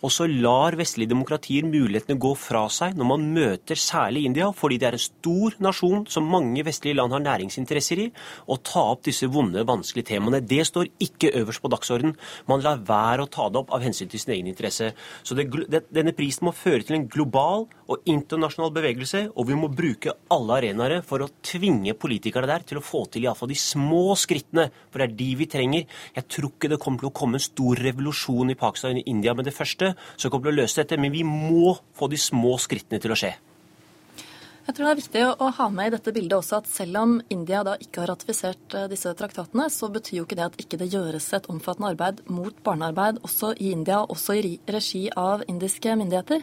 [0.00, 4.78] Og så lar vestlige demokratier mulighetene gå fra seg når man møter særlig India, fordi
[4.80, 8.08] det er en stor nasjon som mange vestlige land har næringsinteresser i,
[8.48, 10.40] å ta opp disse vonde, vanskelige temaene.
[10.40, 12.16] Det står ikke øverst på dagsorden.
[12.48, 14.94] Man lar være å ta det opp av hensyn til sin egen interesse.
[15.20, 15.50] Så det,
[15.92, 20.56] denne prisen må føre til en global og internasjonal bevegelse, og vi må bruke alle
[20.62, 24.68] arenaer arenaer for å tvinge politikerne der til å få til iallfall de små skrittene,
[24.90, 25.98] for det er de vi trenger.
[26.16, 29.34] Jeg tror ikke det kommer til å komme en stor revolusjon i Pakistan og India
[29.36, 32.56] med det første, som kommer til å løse dette, men vi må få de små
[32.62, 33.36] skrittene til å skje.
[34.66, 37.12] Jeg tror det er viktig å ha med i dette bildet også at selv om
[37.30, 40.80] India da ikke har ratifisert eh, disse traktatene, så betyr jo ikke det at ikke
[40.80, 45.94] det gjøres et omfattende arbeid mot barnearbeid også i India, også i regi av indiske
[46.00, 46.42] myndigheter.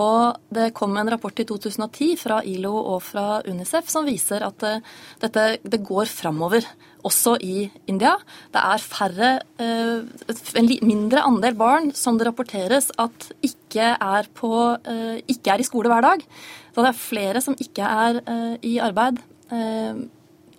[0.00, 4.64] Og det kom en rapport i 2010 fra ILO og fra Unicef som viser at
[4.66, 4.84] eh,
[5.20, 6.64] dette det går framover,
[7.06, 8.12] også i India.
[8.52, 14.52] Det er færre, eh, en mindre andel barn som det rapporteres at ikke er, på,
[14.84, 16.24] eh, ikke er i skole hver dag.
[16.70, 18.20] Så det er flere som ikke er
[18.62, 19.16] i arbeid.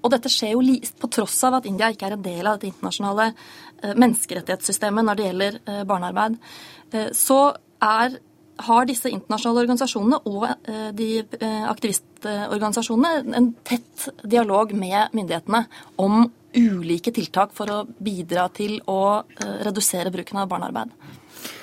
[0.02, 0.64] Og dette skjer jo
[1.00, 3.30] på tross av at India ikke er en del av dette internasjonale
[3.96, 6.36] menneskerettighetssystemet når det gjelder barnearbeid.
[7.16, 7.40] Så
[7.80, 8.20] er
[8.66, 15.66] har disse internasjonale organisasjonene og eh, de eh, aktivistorganisasjonene en tett dialog med myndighetene
[16.02, 16.26] om
[16.58, 20.96] ulike tiltak for å bidra til å eh, redusere bruken av barnearbeid.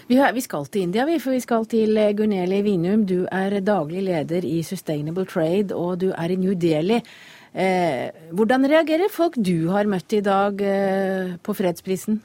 [0.09, 3.03] Vi skal til India, for vi skal til Guneli Vinum.
[3.05, 7.03] Du er daglig leder i Sustainable Trade, og du er i New Delhi.
[8.33, 10.65] hvordan reagerer folk du har møtt i dag
[11.45, 12.23] på fredsprisen?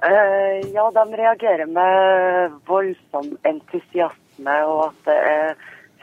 [0.00, 5.50] Uh, ja, de reagerer med voldsom entusiasme og at det er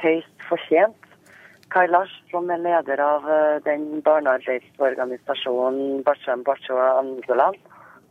[0.04, 1.08] høyst fortjent.
[1.74, 7.58] Kailash, som er leder av uh, den barnearbeidsorganisasjonen Bacham Bachoa Angolan,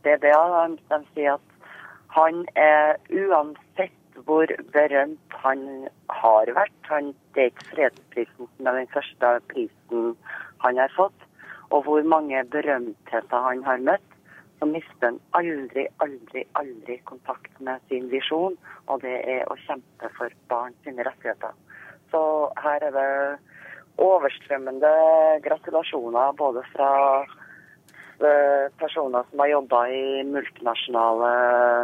[0.02, 1.70] de, de sier at
[2.16, 5.64] han er uansett hvor berømt han
[6.10, 6.82] har vært.
[6.90, 10.12] Han, det er ikke fredsprisen som er den første prisen
[10.66, 11.30] han har fått,
[11.70, 14.15] og hvor mange berømtheter han har møtt
[14.58, 20.10] så mister en aldri, aldri, aldri kontakt med sin visjon, og det er å kjempe
[20.16, 21.52] for barn sine rettigheter.
[22.12, 22.22] Så
[22.62, 23.10] her er det
[24.02, 24.92] overstrømmende
[25.44, 26.90] gratulasjoner både fra
[27.24, 31.30] eh, personer som har jobba i multinasjonale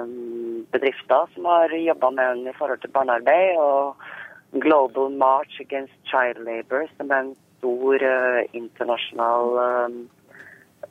[0.08, 5.96] mm, bedrifter, som har jobba med henne i forhold til barnearbeid, og Global March Against
[6.08, 10.00] Child Labour, som er en stor uh, internasjonal uh,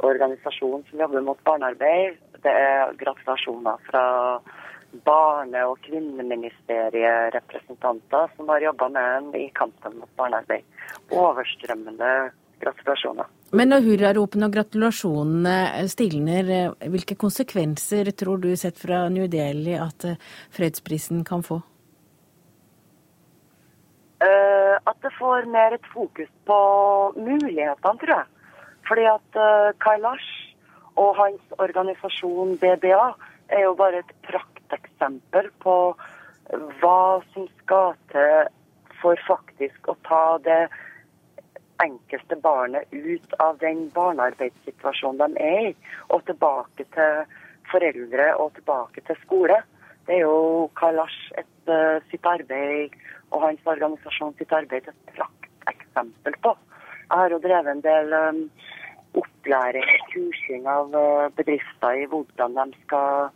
[0.03, 2.13] organisasjon som jobber mot barnearbeid.
[2.41, 4.05] Det er gratulasjoner fra
[5.05, 10.63] barne- og kvinneministerierepresentanter som har jobba med en i kampen mot barnearbeid.
[11.11, 13.25] Overstrømmende gratulasjoner.
[13.51, 16.45] Men når hurraropene og gratulasjonene stilner,
[16.91, 20.05] hvilke konsekvenser tror du sett fra New Delhi at
[20.55, 21.57] fredsprisen kan få?
[24.21, 26.57] Uh, at det får mer et fokus på
[27.17, 28.25] mulighetene, tror jeg.
[28.91, 30.31] Fordi at uh, Kailash
[30.99, 33.03] og hans organisasjon BBA
[33.55, 35.75] er jo bare et prakteksempel på
[36.81, 38.49] hva som skal til
[38.99, 40.65] for faktisk å ta det
[41.79, 45.71] enkelte barnet ut av den barnearbeidssituasjonen de er i,
[46.11, 47.23] og tilbake til
[47.71, 49.61] foreldre og tilbake til skole.
[50.03, 52.99] Det er jo Kailash et, uh, sitt arbeid
[53.31, 56.53] og hans organisasjon sitt arbeid et prakteksempel på.
[57.07, 58.19] Jeg har jo drevet en del
[59.41, 63.31] opplæring kursing av uh, bedrifter i hvordan de skal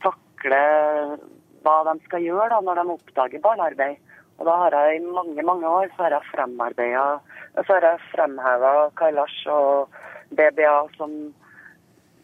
[0.00, 0.62] takle
[1.62, 4.00] hva de skal gjøre da, når de oppdager barnearbeid.
[4.40, 7.20] Og da har jeg i mange mange år så har jeg fremarbeida
[7.66, 9.88] Så har jeg fremheva Kailash og
[10.30, 11.34] BBA som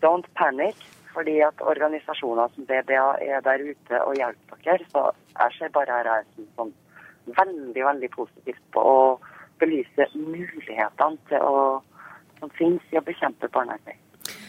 [0.03, 0.77] don't panic.
[1.13, 4.85] Fordi at organisasjoner som BBA er der ute og hjelper dere.
[4.91, 5.05] Så
[5.39, 6.75] jeg ser bare her som sånn
[7.37, 8.99] veldig, veldig positivt på å
[9.61, 11.83] belyse mulighetene til å,
[12.41, 13.99] som finnes i å bekjempe barnearbeid.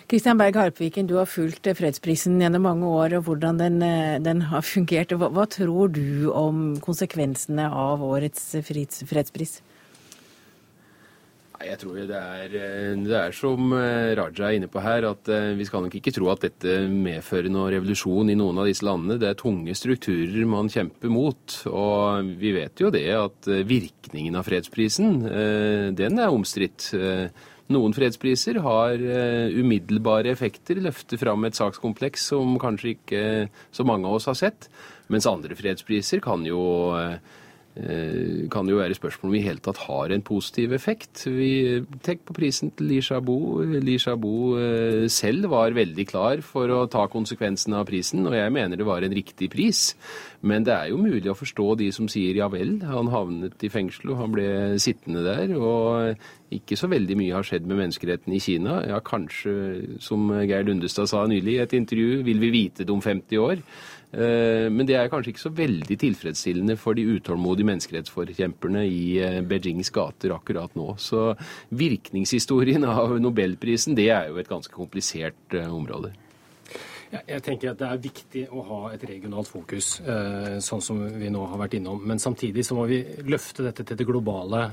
[0.10, 3.80] Kristian Berg Harpviken, du har fulgt fredsprisen gjennom mange år, og hvordan den,
[4.26, 5.14] den har fungert.
[5.14, 9.60] Hva, hva, tror du om konsekvensene av årets fredspris?
[11.60, 12.54] Jeg tror det er,
[13.04, 16.46] det er, som Raja er inne på her, at vi skal nok ikke tro at
[16.48, 19.20] dette medfører noen revolusjon i noen av disse landene.
[19.20, 21.60] Det er tunge strukturer man kjemper mot.
[21.68, 25.20] Og vi vet jo det at virkningen av fredsprisen,
[26.00, 26.94] den er omstridt.
[27.70, 28.98] Noen fredspriser har
[29.54, 33.22] umiddelbare effekter, løfter fram et sakskompleks som kanskje ikke
[33.70, 34.66] så mange av oss har sett.
[35.14, 36.64] Mens andre fredspriser kan jo
[38.52, 41.24] kan jo være spørsmål om vi i hele tatt har en positiv effekt.
[41.26, 43.38] Vi, Tenk på prisen til Li Xiaobo.
[43.80, 44.34] Li Xiaobo
[45.12, 49.06] selv var veldig klar for å ta konsekvensene av prisen, og jeg mener det var
[49.06, 49.94] en riktig pris.
[50.42, 53.72] Men det er jo mulig å forstå de som sier ja vel, han havnet i
[53.72, 55.52] fengsel og han ble sittende der.
[55.58, 58.80] Og ikke så veldig mye har skjedd med menneskeretten i Kina.
[58.88, 63.04] Ja, kanskje, som Geir Lundestad sa nylig i et intervju, vil vi vite det om
[63.04, 63.64] 50 år.
[64.12, 69.04] Men det er kanskje ikke så veldig tilfredsstillende for de utålmodige menneskerettsforkjemperne i
[69.46, 70.96] Beijings gater akkurat nå.
[70.98, 71.36] Så
[71.70, 76.10] virkningshistorien av nobelprisen, det er jo et ganske komplisert område.
[77.10, 79.96] Ja, jeg tenker at Det er viktig å ha et regionalt fokus,
[80.62, 82.04] sånn som vi nå har vært innom.
[82.06, 84.66] Men samtidig så må vi løfte dette til det globale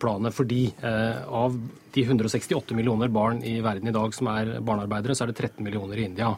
[0.00, 0.36] planet.
[0.36, 1.56] Fordi av
[1.92, 5.64] de 168 millioner barn i verden i dag som er barnearbeidere, så er det 13
[5.64, 6.34] millioner i India.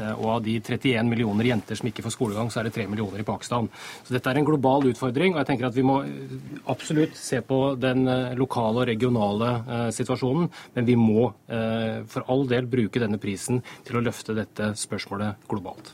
[0.00, 3.20] Og av de 31 millioner jenter som ikke får skolegang, så er det 3 millioner
[3.20, 3.68] i Pakistan.
[4.02, 5.98] Så dette er en global utfordring, og jeg tenker at vi må
[6.72, 8.06] absolutt se på den
[8.40, 9.50] lokale og regionale
[9.92, 10.48] situasjonen.
[10.76, 11.26] Men vi må
[12.08, 15.92] for all del bruke denne prisen til å løfte dette spørsmålet globalt.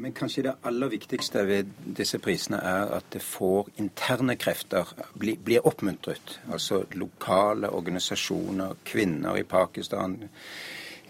[0.00, 5.36] Men kanskje det aller viktigste ved disse prisene er at det får interne krefter bli,
[5.36, 6.38] blir oppmuntret.
[6.48, 10.16] Altså lokale organisasjoner, kvinner i Pakistan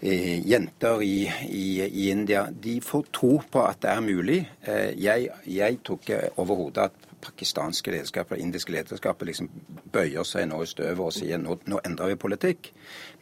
[0.03, 4.39] jenter i, i, i, India, de får tro på at det er mulig.
[4.99, 9.49] Jeg, jeg tror ikke overhodet at pakistanske lederskapet, indiske lederskapet liksom
[9.93, 12.71] bøyer seg nå i støvet og sier nå, nå endrer vi politikk.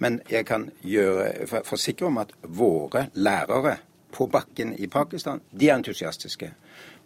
[0.02, 3.78] Men jeg kan gjøre, forsikre om at våre lærere
[4.12, 6.54] på bakken i Pakistan, de er entusiastiske.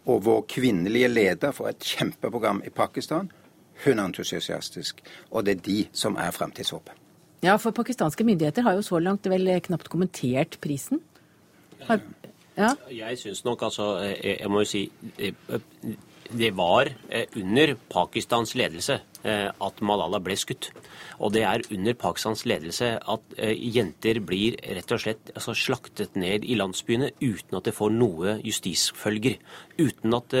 [0.06, 3.30] Og vår kvinnelige leder for et kjempeprogram i Pakistan,
[3.84, 5.02] hun er entusiastisk.
[5.30, 7.05] Og det er de som er fremtidshåpet.
[7.46, 11.00] Ja, for pakistanske myndigheter har jo så langt vel knapt kommentert prisen.
[11.86, 12.00] Har,
[12.56, 12.72] ja?
[12.90, 14.82] Jeg syns nok altså Jeg må jo si
[16.30, 16.90] det var
[17.36, 20.70] under Pakistans ledelse at Malala ble skutt.
[21.16, 26.44] Og det er under Pakistans ledelse at jenter blir rett og slett altså, slaktet ned
[26.44, 29.38] i landsbyene uten at det får noe justisfølger.
[29.80, 30.36] Uten at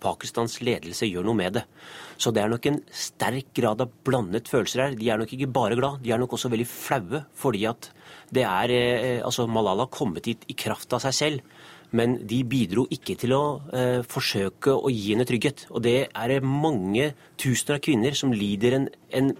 [0.00, 1.64] Pakistans ledelse gjør noe med det.
[2.20, 4.96] Så det er nok en sterk grad av blandet følelser her.
[4.96, 7.24] De er nok ikke bare glad, de er nok også veldig flaue.
[7.36, 7.90] Fordi at
[8.30, 8.76] det er
[9.26, 11.56] Altså, Malala har kommet hit i kraft av seg selv.
[11.96, 13.42] Men de bidro ikke til å
[13.74, 15.66] eh, forsøke å gi henne trygghet.
[15.74, 19.32] Og det er mange tusener av kvinner som lider en en,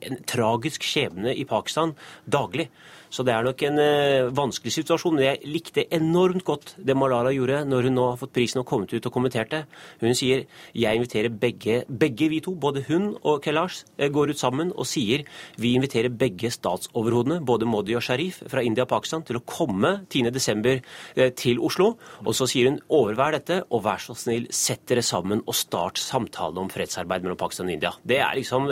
[0.00, 1.94] en tragisk skjebne i Pakistan
[2.24, 2.68] daglig.
[3.10, 5.16] Så det er nok en eh, vanskelig situasjon.
[5.16, 8.68] Men jeg likte enormt godt det Malala gjorde når hun nå har fått prisen og
[8.68, 9.64] kommet ut og kommenterte.
[10.02, 10.44] Hun sier
[10.76, 14.88] jeg inviterer begge, begge vi to, både hun og Kailash, eh, går ut sammen og
[14.88, 15.24] sier
[15.58, 20.02] vi inviterer begge statsoverhodene, både Modi og Sharif fra India og Pakistan, til å komme
[20.08, 20.82] 10.12.
[21.16, 21.94] Eh, til Oslo.
[22.24, 26.00] Og så sier hun overvær dette, og vær så snill, sett dere sammen og start
[26.00, 27.94] samtale om fredsarbeid mellom Pakistan og India.
[28.04, 28.68] Det er liksom,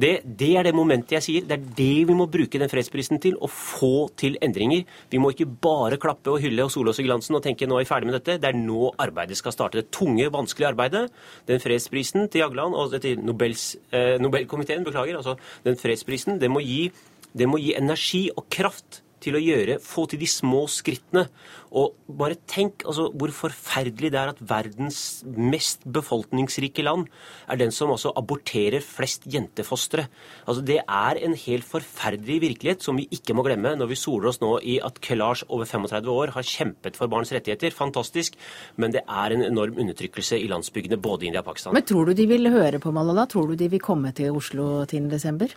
[0.00, 1.46] det, det er det momentet jeg sier.
[1.48, 3.36] Det er det vi må bruke den fredsprisen til.
[3.44, 3.73] å få
[4.16, 4.84] til endringer.
[5.10, 7.78] Vi må ikke bare klappe og hylle og sole oss i glansen og tenke nå
[7.78, 8.38] er vi ferdig med dette.
[8.42, 9.82] Det er nå arbeidet skal starte.
[9.82, 11.04] Det tunge, vanskelige arbeidet.
[11.48, 16.60] Den fredsprisen til Jagland og til Nobels, eh, Nobelkomiteen, beklager, altså den fredsprisen, det må,
[16.64, 16.90] gi,
[17.36, 21.26] det må gi energi og kraft til å gjøre, få til de små skrittene.
[21.74, 27.08] Og bare tenk altså, hvor forferdelig det er at verdens mest befolkningsrike land
[27.50, 30.06] er den som altså aborterer flest jentefostre.
[30.46, 34.30] Altså, det er en helt forferdelig virkelighet som vi ikke må glemme når vi soler
[34.30, 37.74] oss nå i at Kelash over 35 år har kjempet for barns rettigheter.
[37.74, 38.38] Fantastisk.
[38.76, 41.74] Men det er en enorm undertrykkelse i landsbygdene både i India og Pakistan.
[41.74, 43.26] Men tror du de vil høre på Malala?
[43.30, 45.50] Tror du de vil komme til Oslo 10.12.?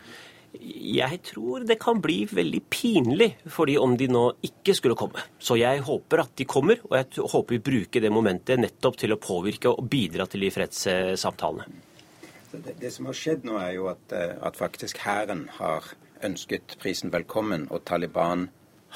[0.58, 5.22] Jeg tror det kan bli veldig pinlig for de om de nå ikke skulle komme.
[5.40, 9.14] Så jeg håper at de kommer, og jeg håper vi bruker det momentet nettopp til
[9.14, 11.68] å påvirke og bidra til de fredssamtalene.
[12.52, 15.92] Det, det, som har skjedd nå, er jo at, eh, at faktisk hæren har
[16.26, 18.48] ønsket prisen velkommen, og Taliban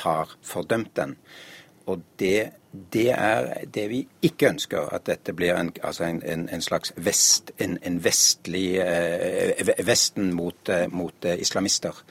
[0.06, 1.18] har fordømt den.
[1.86, 2.52] Og det,
[2.94, 6.94] det, er det vi ikke ønsker, at dette blir en, altså en, en, en slags
[6.98, 12.04] vest, en, vestlig eh, Vesten mot, eh, mot eh, islamister.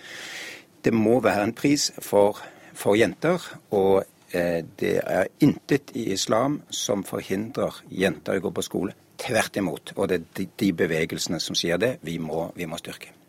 [0.85, 2.41] Det må være en pris for,
[2.75, 3.39] for jenter.
[3.71, 8.97] og eh, det er intet i islam som forhindrer jenter å gå på skole.
[9.21, 9.93] Tvert imot.
[9.97, 13.20] Og det er de, de bevegelsene som sier det, vi må, vi må styrke.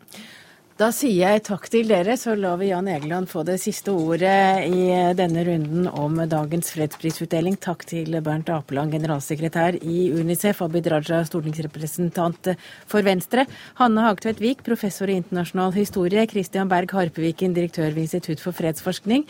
[0.82, 4.64] Da sier jeg takk til dere, så lar vi Jan Egeland få det siste ordet
[4.66, 7.54] i denne runden om dagens fredsprisutdeling.
[7.62, 12.50] Takk til Bernt Apeland, generalsekretær i Unicef, Abid Raja, stortingsrepresentant
[12.90, 13.44] for Venstre,
[13.78, 19.22] Hanne Hagtvedt Wiik, professor i internasjonal historie, Christian Berg Harpeviken, direktør ved Institutt for fredsforskning.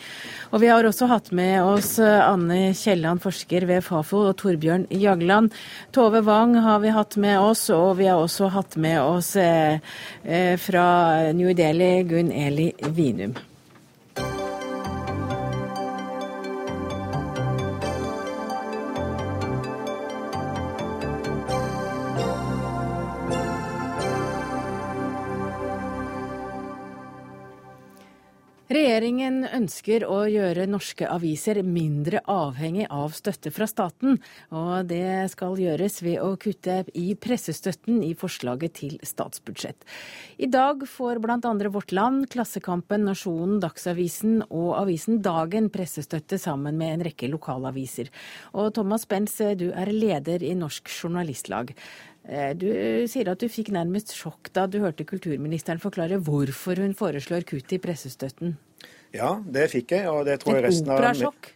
[0.55, 5.53] Og vi har også hatt med oss Anne Kielland, forsker ved Fafo, og Torbjørn Jagland.
[5.93, 9.77] Tove Wang har vi hatt med oss, og vi har også hatt med oss eh,
[10.25, 10.89] eh fra
[11.42, 13.52] New Delhi, Gunn Eli Vinum.
[28.73, 34.15] Regjeringen ønsker å gjøre norske aviser mindre avhengig av støtte fra staten.
[34.49, 39.85] Og det skal gjøres ved å kutte i pressestøtten i forslaget til statsbudsjett.
[40.41, 41.51] I dag får bl.a.
[41.75, 48.09] Vårt Land, Klassekampen, Nasjonen, Dagsavisen og avisen Dagen pressestøtte sammen med en rekke lokalaviser.
[48.57, 51.75] Og Thomas Benz, du er leder i Norsk Journalistlag.
[52.23, 52.69] Eh, du
[53.11, 57.75] sier at du fikk nærmest sjokk da du hørte kulturministeren forklare hvorfor hun foreslår kutt
[57.75, 58.55] i pressestøtten.
[59.13, 60.07] Ja, det fikk jeg.
[60.09, 61.01] og det tror jeg resten av...
[61.01, 61.51] Operasjokk?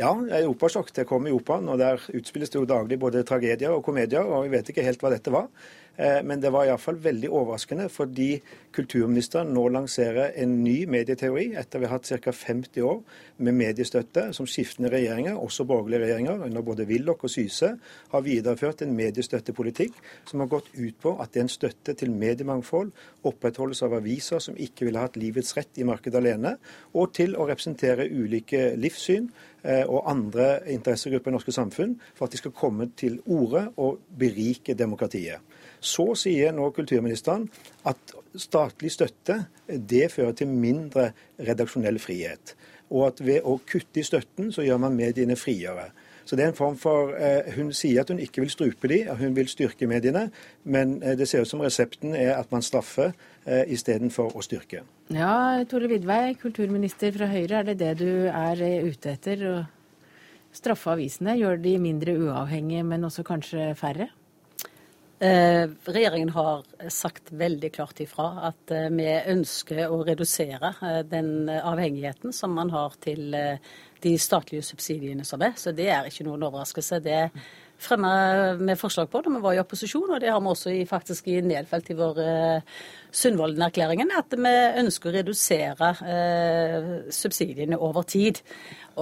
[0.00, 0.92] Ja, et operasjokk.
[0.96, 4.46] Det kom i operaen, og der utspilles det jo daglig både tragedier og komedier, og
[4.46, 5.50] jeg vet ikke helt hva dette var.
[5.96, 8.36] Eh, men det var iallfall veldig overraskende, fordi
[8.72, 12.32] kulturministeren nå lanserer en ny medieteori etter vi har hatt ca.
[12.32, 13.02] 50 år
[13.44, 17.74] med mediestøtte som skiftende regjeringer, også borgerlige regjeringer, under både Willoch og Syse,
[18.12, 19.98] har videreført en mediestøttepolitikk
[20.30, 22.94] som har gått ut på at det er en støtte til mediemangfold,
[23.28, 26.56] opprettholdelse av aviser som ikke ville hatt livets rett i markedet alene,
[26.96, 29.28] og til å representere ulike livssyn
[29.62, 34.00] eh, og andre interessegrupper i norske samfunn for at de skal komme til orde og
[34.16, 35.44] berike demokratiet.
[35.82, 37.48] Så sier nå kulturministeren
[37.90, 41.10] at statlig støtte det fører til mindre
[41.42, 42.54] redaksjonell frihet.
[42.92, 45.90] Og at ved å kutte i støtten, så gjør man mediene friere.
[46.24, 49.04] Så det er en form for, eh, Hun sier at hun ikke vil strupe de,
[49.18, 50.30] hun vil styrke mediene.
[50.64, 53.12] Men eh, det ser ut som resepten er at man straffer
[53.46, 54.84] eh, istedenfor å styrke.
[55.10, 59.42] Ja, Tore Vidvei, kulturminister fra Høyre, er det det du er ute etter?
[59.42, 59.66] Å
[60.52, 61.36] straffe avisene?
[61.40, 64.08] Gjøre de mindre uavhengige, men også kanskje færre?
[65.22, 71.46] Eh, regjeringen har sagt veldig klart ifra at eh, vi ønsker å redusere eh, den
[71.46, 73.36] avhengigheten som man har til
[74.02, 75.52] de statlige subsidiene som er.
[75.54, 76.98] Så det er ikke noen overraskelse.
[77.04, 77.20] Det
[77.82, 78.10] fremma
[78.58, 81.30] vi forslag på da vi var i opposisjon, og det har vi også i, faktisk
[81.30, 82.18] i nedfelt i vår
[83.14, 84.52] Sundvolden-erklæringen, at vi
[84.82, 85.92] ønsker å redusere
[87.14, 88.42] subsidiene over tid.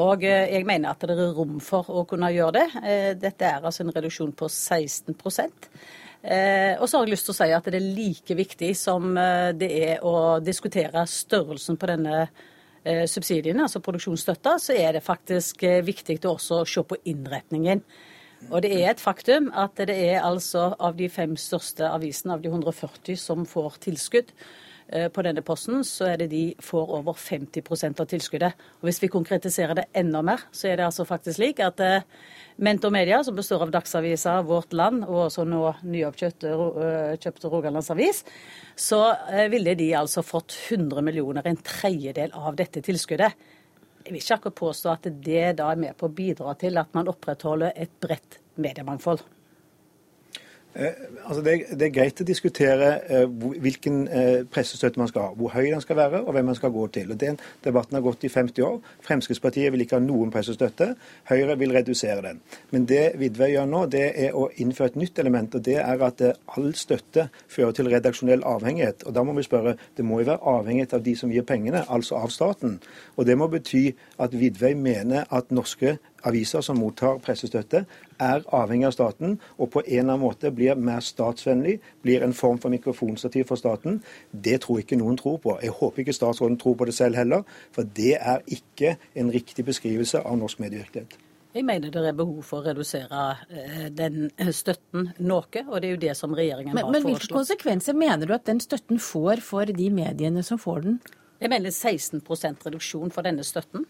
[0.00, 2.68] Og jeg mener at det er rom for å kunne gjøre det.
[3.24, 7.38] Dette er altså en reduksjon på 16 Eh, og så har jeg lyst til å
[7.38, 12.22] si at det er like viktig som eh, det er å diskutere størrelsen på denne
[12.26, 17.80] eh, subsidiene, altså produksjonsstøtta, så er det faktisk eh, viktig å også se på innretningen.
[18.50, 22.44] Og det er et faktum at det er altså av de fem største avisene, av
[22.44, 24.69] de 140 som får tilskudd eh,
[25.14, 28.64] på denne posten, så er det de får over 50% av tilskuddet.
[28.80, 32.06] Og Hvis vi konkretiserer det enda mer, så er det altså faktisk slik at eh,
[32.60, 38.24] Mentor Media, som består av Dagsavisa, Vårt Land og også nå nyoppkjøpte Rogalandsavis, Rogalands Avis,
[38.76, 43.48] så eh, ville de altså fått 100 millioner, en tredjedel av dette tilskuddet.
[44.00, 46.90] Jeg vil ikke akkurat påstå at det da er med på å bidra til at
[46.96, 49.22] man opprettholder et bredt mediemangfold.
[50.74, 50.86] Eh,
[51.24, 53.24] altså det, det, er greit å diskutere eh,
[53.58, 56.70] hvilken eh, pressestøtte man skal ha, hvor høy den skal være og hvem man skal
[56.74, 57.10] gå til.
[57.10, 58.76] Og Den debatten har gått i 50 år.
[59.06, 60.92] Fremskrittspartiet vil ikke ha noen pressestøtte.
[61.30, 62.38] Høyre vil redusere den.
[62.70, 65.58] Men det Vidvei gjør nå, det er å innføre et nytt element.
[65.58, 66.22] og det er at
[66.54, 69.02] all støtte fører til redaksjonell avhengighet.
[69.06, 71.82] Og Da må vi spørre, det må jo være avhengighet av de som gir pengene,
[71.88, 72.78] altså av staten.
[73.16, 77.84] Og Det må bety at Vidvei mener at norske aviser som mottar pressestøtte,
[78.20, 82.36] er avhengig av staten og på en eller annen måte blir mer statsvennlig, blir en
[82.36, 84.02] form for mikrofonstativ for staten.
[84.32, 85.56] Det tror ikke noen tror på.
[85.62, 87.42] Jeg håper ikke statsråden tror på det selv heller,
[87.72, 91.18] for det er ikke en riktig beskrivelse av norsk medievirkelighet.
[91.50, 95.94] Jeg mener det er behov for å redusere eh, den støtten noe, og det er
[95.96, 97.08] jo det som regjeringen men, har men foreslått.
[97.08, 101.00] Men hvilke konsekvenser mener du at den støtten får for de mediene som får den?
[101.40, 103.86] Jeg mener 16% reduksjon for denne støtten.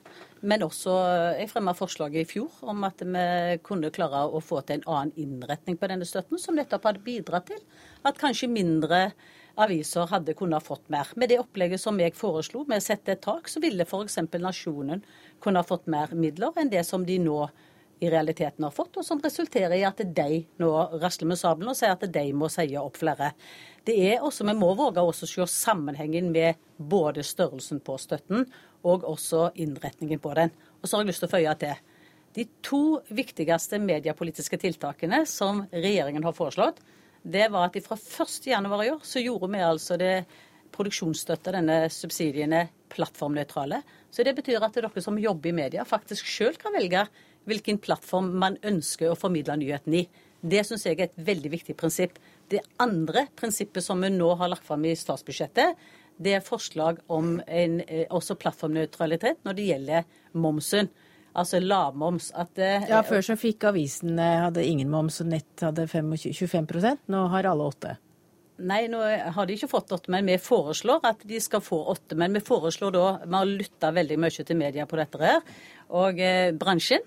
[0.46, 0.94] Men også
[1.40, 5.16] Jeg fremma forslaget i fjor om at vi kunne klare å få til en annen
[5.18, 7.60] innretning på denne støtten, som nettopp hadde bidratt til
[8.06, 9.10] at kanskje mindre
[9.60, 11.10] aviser hadde kunnet fått mer.
[11.16, 14.20] Med det opplegget som jeg foreslo, med å sette et tak, så ville f.eks.
[14.38, 15.02] Nasjonen
[15.42, 17.42] kunne fått mer midler enn det som de nå
[18.00, 20.70] i realiteten har fått, og som resulterer i at de nå
[21.02, 23.32] rasler med sabelen og sier at de må si opp flere.
[23.84, 28.46] Det er også, Vi må våge å se sammenhengen med både størrelsen på støtten
[28.82, 30.50] og også innretningen på den.
[30.80, 31.74] Og så har jeg lyst til å føye til.
[32.36, 36.80] De to viktigste mediepolitiske tiltakene som regjeringen har foreslått,
[37.22, 40.24] det var at fra 1.1 i år så gjorde vi altså det
[40.72, 43.82] produksjonsstøtte, denne subsidiene, plattformnøytrale.
[44.10, 47.04] Så det betyr at dere som jobber i media, faktisk sjøl kan velge
[47.50, 50.04] hvilken plattform man ønsker å formidle nyheten i.
[50.40, 52.16] Det syns jeg er et veldig viktig prinsipp.
[52.50, 55.76] Det andre prinsippet som vi nå har lagt fram i statsbudsjettet,
[56.20, 60.90] det er forslag om en, eh, også plattformnøytralitet når det gjelder momsen.
[61.34, 62.32] Altså lavmoms.
[62.34, 66.98] At, eh, ja, Før så fikk avisene hadde ingen moms, og nett hadde 25, 25
[67.08, 67.96] Nå har alle åtte.
[68.60, 69.00] Nei, nå
[69.32, 72.16] har de ikke fått åtte, men vi foreslår at de skal få åtte.
[72.16, 75.40] Men vi foreslår da Vi har lytta veldig mye til media på dette her,
[75.88, 77.00] og eh, bransjen.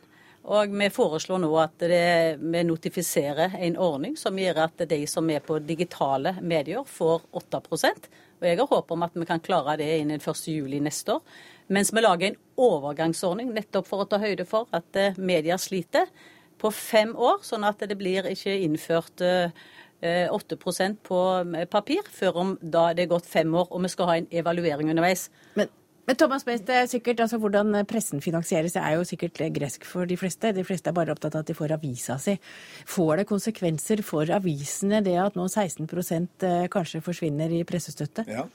[0.44, 5.30] Og vi foreslår nå at det, vi notifiserer en ordning som gjør at de som
[5.32, 9.78] er på digitale medier, får 8 Og jeg har håp om at vi kan klare
[9.80, 11.22] det innen 1.7 neste år.
[11.68, 16.12] Mens vi lager en overgangsordning nettopp for å ta høyde for at eh, media sliter
[16.60, 19.48] på fem år, sånn at det blir ikke innført 8
[20.04, 21.22] eh, på
[21.72, 24.92] papir før om da det er gått fem år, og vi skal ha en evaluering
[24.92, 25.30] underveis.
[25.56, 25.72] Men
[26.04, 30.18] men Thomas Best, er sikkert, altså Hvordan pressen finansieres er jo sikkert gresk for de
[30.20, 30.52] fleste.
[30.56, 32.36] De fleste er bare opptatt av at de får avisa si.
[32.92, 38.28] Får det konsekvenser for avisene det at nå 16 eh, kanskje forsvinner i pressestøtte?
[38.28, 38.50] Ja,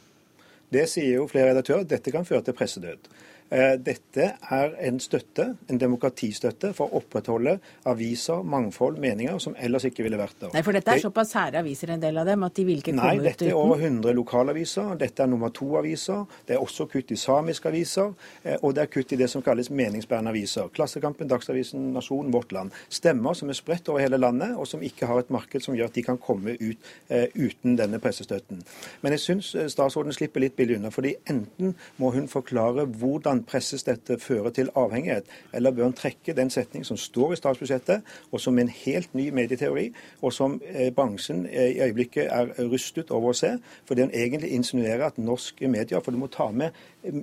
[0.73, 1.89] det sier jo flere redaktører.
[1.89, 3.09] Dette kan føre til pressedød.
[3.51, 7.55] Eh, dette er en støtte, en demokratistøtte, for å opprettholde
[7.89, 10.51] aviser, mangfold, meninger som ellers ikke ville vært der.
[10.53, 12.93] Nei, For dette er såpass sære aviser, en del av dem, at de vil ikke
[12.93, 13.23] komme ut uten?
[13.25, 14.91] Nei, dette er over 100 lokalaviser.
[15.01, 16.27] Dette er nummer to-aviser.
[16.49, 18.13] Det er også kutt i samiske aviser.
[18.45, 20.69] Eh, og det er kutt i det som kalles meningsbærende aviser.
[20.75, 22.77] Klassekampen, Dagsavisen, Nasjonen, Vårt Land.
[22.93, 25.89] Stemmer som er spredt over hele landet, og som ikke har et marked som gjør
[25.89, 28.61] at de kan komme ut eh, uten denne pressestøtten.
[29.01, 30.93] Men jeg syns statsråden slipper litt billig unna.
[30.93, 35.97] fordi enten må hun forklare hvordan kan presses dette føre til avhengighet, eller bør en
[35.97, 39.89] trekke den setning som står i statsbudsjettet, og som er en helt ny medieteori,
[40.23, 43.55] og som eh, bransjen eh, i øyeblikket er rustet over å se,
[43.87, 46.75] fordi den egentlig insinuerer at norske medier For du må ta med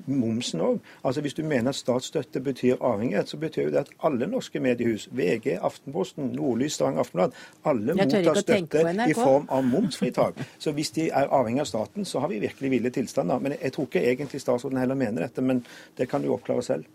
[0.05, 0.79] momsen òg.
[1.03, 5.09] Altså, hvis du mener at statsstøtte betyr avhengighet, så betyr det at alle norske mediehus,
[5.11, 7.31] VG, Aftenposten, Nordlys, Stavanger Aftenblad,
[7.65, 10.39] alle mottar støtte i form av momsfritak.
[10.59, 13.39] Så hvis de er avhengig av staten, så har vi virkelig ville tilstander.
[13.39, 15.65] Men jeg tror ikke egentlig statsråden heller mener dette, men
[15.97, 16.85] det det kan du oppklare selv.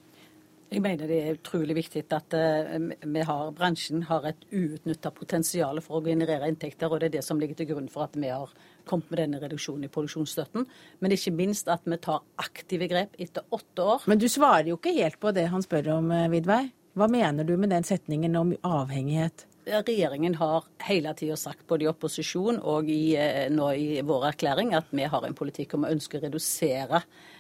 [0.71, 5.81] Jeg mener det er utrolig viktig at uh, vi har, bransjen har et uutnytta potensial
[5.83, 8.31] for å generere inntekter, og det er det som ligger til grunn for at vi
[8.31, 8.53] har
[8.87, 10.69] kommet med denne reduksjonen i produksjonsstøtten.
[11.03, 14.07] Men ikke minst at vi tar aktive grep etter åtte år.
[14.11, 16.69] Men du svarer jo ikke helt på det han spør om, Vidvei.
[16.95, 19.49] Hva mener du med den setningen om avhengighet?
[19.71, 23.19] Regjeringen har hele tida sagt, både i opposisjon og i,
[23.51, 27.40] nå i vår erklæring, at vi har en politikk om å ønske å redusere Eh,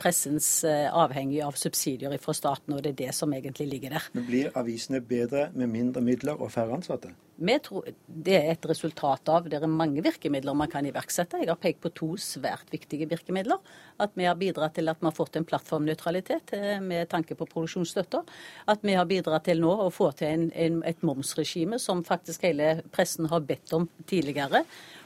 [0.00, 4.08] pressens eh, avhengig av subsidier fra staten, og det er det som egentlig ligger der.
[4.16, 7.12] Men Blir avisene bedre med mindre midler og færre ansatte?
[7.62, 11.40] Tror Det er et resultat av det er mange virkemidler man kan iverksette.
[11.42, 13.58] Jeg har pekt på to svært viktige virkemidler.
[13.98, 17.48] At vi har bidratt til at vi har fått en plattformnøytralitet eh, med tanke på
[17.50, 18.22] produksjonsstøtter.
[18.70, 22.46] At vi har bidratt til nå å få til en, en, et momsregime som faktisk
[22.46, 24.62] hele pressen har bedt om tidligere.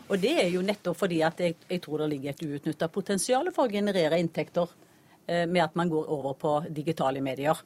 [0.09, 3.51] Og det er jo nettopp fordi at jeg, jeg tror det ligger et uutnytta potensial
[3.55, 4.71] for å generere inntekter
[5.27, 7.61] eh, med at man går over på digitale medier.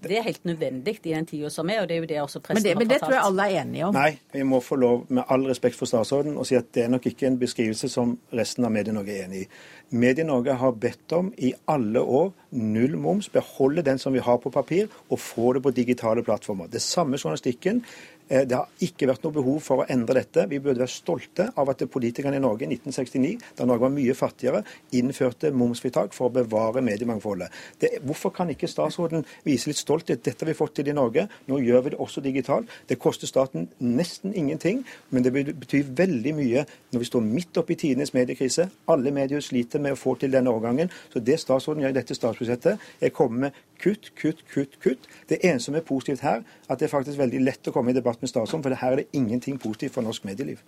[0.00, 2.40] Det er helt nødvendig i den tida som er, og det er jo det også
[2.40, 2.88] pressen men det, har fortalt.
[2.88, 3.94] Men det tror jeg alle er enige om.
[3.94, 6.94] Nei, vi må få lov, med all respekt for statsråden, å si at det er
[6.94, 9.48] nok ikke en beskrivelse som resten av Medie-Norge er enig i.
[10.00, 14.52] Medie-Norge har bedt om i alle år null moms, beholde den som vi har på
[14.54, 16.72] papir, og få det på digitale plattformer.
[16.72, 17.84] Det samme journalistikken
[18.30, 20.46] det har ikke vært noe behov for å endre dette.
[20.50, 24.14] Vi burde være stolte av at politikerne i Norge i 1969, da Norge var mye
[24.14, 24.62] fattigere,
[24.96, 27.50] innførte momsfritak for å bevare mediemangfoldet.
[27.82, 30.22] Det, hvorfor kan ikke statsråden vise litt stolthet?
[30.22, 31.26] Dette har vi fått til i Norge.
[31.50, 32.70] Nå gjør vi det også digitalt.
[32.86, 37.74] Det koster staten nesten ingenting, men det betyr veldig mye når vi står midt oppe
[37.74, 38.68] i tidenes mediekrise.
[38.90, 40.92] Alle medier sliter med å få til denne overgangen.
[41.12, 45.08] Så det statsråden gjør i dette statsbudsjettet, er å komme med kutt, kutt, kutt, kutt.
[45.28, 47.96] Det eneste som er positivt her, at det er faktisk veldig lett å komme i
[47.96, 50.58] debatt med statsråden, for her er det ingenting positivt for norsk medieliv.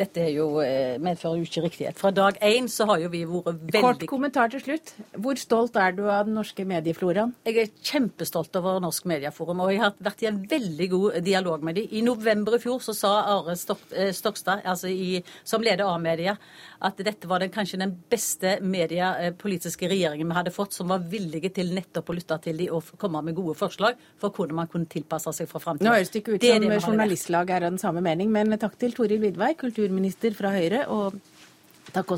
[0.00, 1.98] Dette jo, eh, medfører jo ikke riktighet.
[2.00, 4.94] Fra dag én så har jo vi vært veldig Kort kommentar til slutt.
[5.12, 7.34] Hvor stolt er du av den norske mediefloraen?
[7.44, 11.66] Jeg er kjempestolt over Norsk Medieforum, og jeg har vært i en veldig god dialog
[11.68, 11.90] med dem.
[11.92, 16.38] I november i fjor så sa Are eh, Stokstad, altså i, som leder A-media,
[16.80, 21.52] at dette var den, kanskje den beste mediepolitiske regjeringen vi hadde fått, som var villige
[21.60, 24.88] til nettopp å lytte til dem og komme med gode forslag for hvordan man kunne
[24.88, 25.90] tilpasse seg for framtiden.
[25.90, 28.96] Nå høres det ikke ut som journalistlag er av den samme mening, men takk til
[28.96, 31.14] Toril Vidvei, kultur kulturminister fra Høyre, og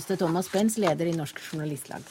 [0.06, 2.04] til Thomas Benz, leder i Norsk Journalistlag.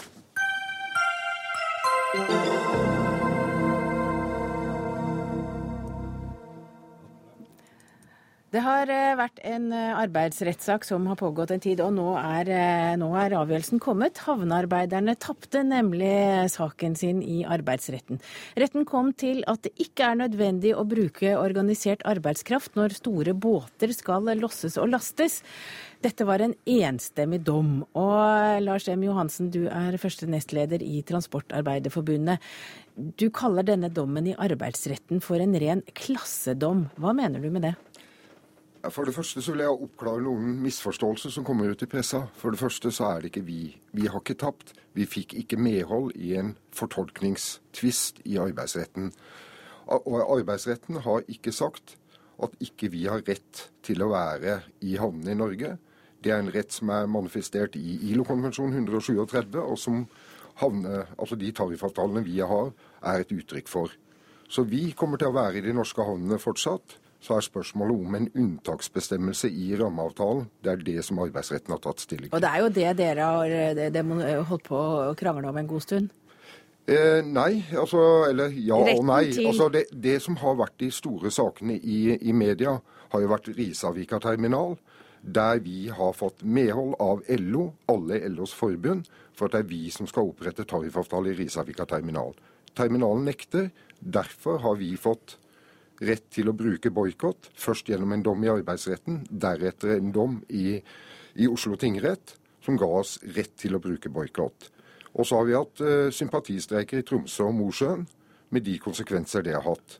[8.52, 12.50] Det har eh, vært en eh, arbeidsrettssak som har pågått en tid, og nå er,
[12.52, 14.20] eh, nå er avgjørelsen kommet.
[14.26, 18.20] Havnearbeiderne tapte nemlig saken sin i arbeidsretten.
[18.60, 23.96] Retten kom til at det ikke er nødvendig å bruke organisert arbeidskraft når store båter
[23.96, 25.40] skal losses og lastes.
[26.04, 27.86] Dette var en enstemmig dom.
[27.96, 29.06] Og Lars M.
[29.08, 32.44] Johansen, du er første nestleder i Transportarbeiderforbundet.
[33.16, 36.90] Du kaller denne dommen i arbeidsretten for en ren klassedom.
[37.00, 37.76] Hva mener du med det?
[38.90, 42.24] For det første så vil jeg oppklare noen misforståelser som kommer ut i pressa.
[42.34, 43.60] For det første så er det ikke vi.
[43.94, 44.74] Vi har ikke tapt.
[44.98, 49.12] Vi fikk ikke medhold i en fortolkningstvist i arbeidsretten.
[49.86, 51.96] Og arbeidsretten har ikke sagt
[52.42, 55.76] at ikke vi har rett til å være i havnene i Norge.
[56.22, 60.08] Det er en rett som er manifestert i ILO-konvensjon 137, og som
[60.62, 62.74] havne, altså de tariffavtalene vi har,
[63.14, 63.94] er et uttrykk for.
[64.50, 68.16] Så vi kommer til å være i de norske havnene fortsatt så er spørsmålet om
[68.18, 70.48] en unntaksbestemmelse i rammeavtalen.
[70.64, 72.36] Det er det som arbeidsretten har tatt stilling til.
[72.36, 76.10] Og det er jo det dere har holdt på å krangle om en god stund?
[76.90, 78.00] Eh, nei, altså
[78.30, 79.28] Eller ja og nei.
[79.46, 82.80] Altså, det, det, som har vært de store sakene i, i media,
[83.12, 84.80] har jo vært Risavika terminal.
[85.22, 89.06] Der vi har fått medhold av LO, alle LOs forbund,
[89.38, 92.34] for at det er vi som skal opprette tariffavtale i Risavika terminal.
[92.74, 93.70] Terminalen nekter.
[94.02, 95.38] Derfor har vi fått
[96.02, 97.52] rett til å bruke boikott.
[97.58, 100.78] Først gjennom en dom i arbeidsretten, deretter en dom i,
[101.38, 102.36] i Oslo tingrett
[102.66, 104.70] som ga oss rett til å bruke boikott.
[105.18, 108.06] Og så har vi hatt uh, sympatistreiker i Tromsø og Mosjøen,
[108.52, 109.98] med de konsekvenser det har hatt.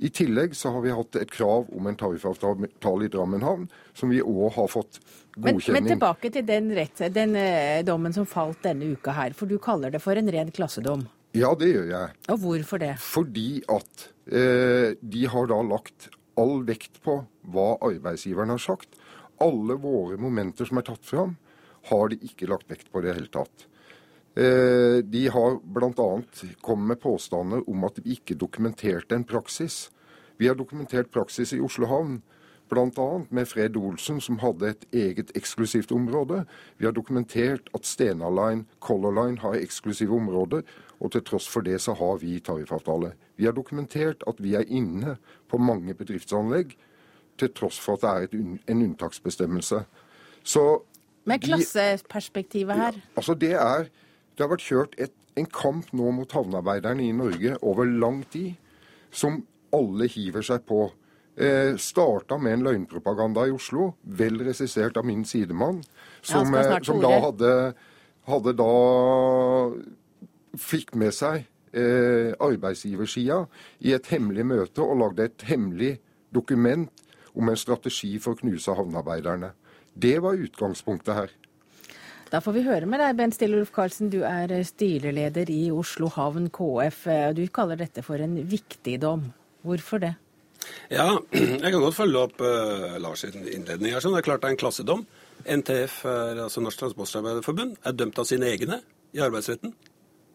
[0.00, 4.12] I tillegg så har vi hatt et krav om en tariffavtale i Drammen havn, som
[4.12, 4.96] vi òg har fått
[5.36, 9.36] godkjenning men, men, tilbake til den, rett, den uh, dommen som falt denne uka her,
[9.36, 11.04] for du kaller det for en ren klassedom?
[11.36, 12.14] Ja, det gjør jeg.
[12.32, 12.94] Og hvorfor det?
[12.98, 16.06] Fordi at eh, de har da lagt
[16.38, 17.16] all vekt på
[17.50, 18.94] hva arbeidsgiveren har sagt.
[19.42, 21.34] Alle våre momenter som er tatt fram,
[21.90, 23.66] har de ikke lagt vekt på i det hele tatt.
[24.38, 26.22] Eh, de har bl.a.
[26.62, 29.88] kommet med påstander om at vi ikke dokumenterte en praksis.
[30.38, 32.20] Vi har dokumentert praksis i Oslo havn,
[32.70, 33.08] bl.a.
[33.28, 36.44] med Fred Olsen, som hadde et eget eksklusivt område.
[36.78, 40.62] Vi har dokumentert at Stena Line, Color Line har eksklusive områder,
[41.00, 43.14] og til tross for det så har vi tariffavtale.
[43.36, 45.16] Vi har dokumentert at vi er inne
[45.48, 46.76] på mange bedriftsanlegg,
[47.40, 49.84] til tross for at det er et, en unntaksbestemmelse.
[50.44, 50.64] Så
[51.24, 52.96] Med klasseperspektivet her?
[52.96, 53.88] Ja, altså det, er,
[54.36, 58.58] det har vært kjørt et, en kamp nå mot havnearbeiderne i Norge over lang tid,
[59.10, 60.90] som alle hiver seg på
[61.40, 65.80] eh, starta med en løgnpropaganda i Oslo, vel regissert av min sidemann,
[66.20, 67.54] som, ja, eh, som da hadde,
[68.28, 68.70] hadde da
[70.58, 73.44] fikk med seg eh, arbeidsgiversida
[73.86, 75.98] i et hemmelig møte og lagde et hemmelig
[76.34, 76.90] dokument
[77.34, 79.52] om en strategi for å knuse havnearbeiderne.
[79.94, 81.36] Det var utgangspunktet her.
[82.30, 84.10] Da får vi høre med deg, Bent Stillulf Karlsen.
[84.10, 87.06] Du er styreleder i Oslo Havn KF.
[87.34, 89.32] Du kaller dette for en viktig dom.
[89.66, 90.12] Hvorfor det?
[90.92, 94.02] Ja, jeg kan godt følge opp uh, Lars' innledning her.
[94.02, 94.14] Sånn.
[94.14, 95.04] Det er klart det er en klassedom.
[95.42, 98.78] NTF, er, altså Norsk Transportarbeiderforbund, er dømt av sine egne
[99.16, 99.74] i arbeidsretten.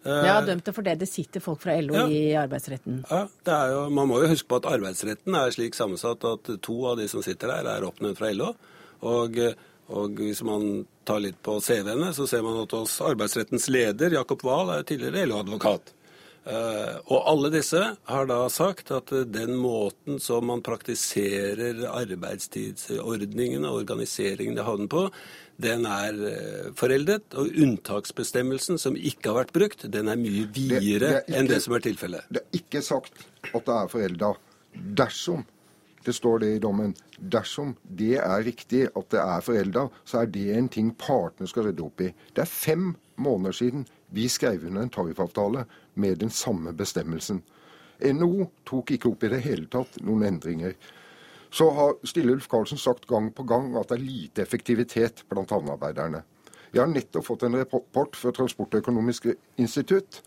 [0.06, 2.06] Ja, dømt for det det sitter folk fra LO ja.
[2.08, 3.02] i arbeidsretten.
[3.10, 6.52] Ja, det er jo, Man må jo huske på at arbeidsretten er slik sammensatt at
[6.62, 8.52] to av de som sitter der, er oppnevnt fra LO.
[9.06, 9.42] Og,
[9.90, 14.46] og hvis man tar litt på CV-ene, så ser man at hos arbeidsrettens leder, Jakob
[14.46, 15.95] Wahl, er tidligere LO-advokat.
[16.46, 23.66] Uh, og alle disse har da sagt at uh, den måten som man praktiserer arbeidstidsordningene
[23.66, 25.08] og organiseringen i havnen på,
[25.58, 27.26] den er uh, foreldet.
[27.34, 31.86] Og unntaksbestemmelsen som ikke har vært brukt, den er mye videre enn det som er
[31.88, 32.30] tilfellet.
[32.30, 34.36] Det er ikke sagt at det er forelda
[35.02, 35.48] dersom
[36.06, 36.94] det står det i dommen.
[37.18, 41.72] Dersom det er riktig at det er forelda, så er det en ting partene skal
[41.72, 42.12] rydde opp i.
[42.38, 45.66] Det er fem måneder siden vi skrev under en tariffavtale
[45.96, 47.42] med den samme bestemmelsen.
[48.00, 50.76] NHO tok ikke opp i det hele tatt noen endringer.
[51.56, 55.54] Så har Stille Ulf Karlsen sagt gang på gang at det er lite effektivitet blant
[55.56, 56.24] havnearbeiderne.
[56.74, 59.30] Jeg har nettopp fått en rapport fra Transportøkonomisk
[59.62, 60.20] institutt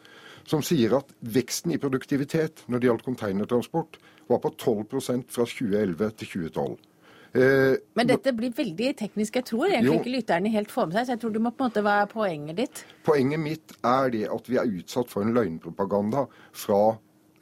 [0.48, 3.98] som sier at veksten i produktivitet når det gjaldt containertransport,
[4.28, 6.88] var på 12% fra 2011 til 2012.
[7.34, 9.36] Eh, Men dette blir veldig teknisk.
[9.36, 11.52] Jeg tror egentlig jo, ikke lytterne helt får med seg, så jeg tror du må
[11.52, 12.84] på en måte være poenget ditt.
[13.04, 16.24] Poenget mitt er det at vi er utsatt for en løgnpropaganda
[16.56, 16.82] fra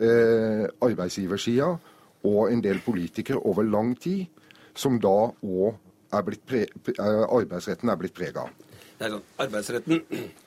[0.02, 1.72] eh, arbeidsgiversida
[2.26, 4.26] og en del politikere over lang tid,
[4.74, 5.76] som da òg
[6.16, 8.50] arbeidsretten er blitt prega av.
[8.96, 10.00] Sånn, arbeidsretten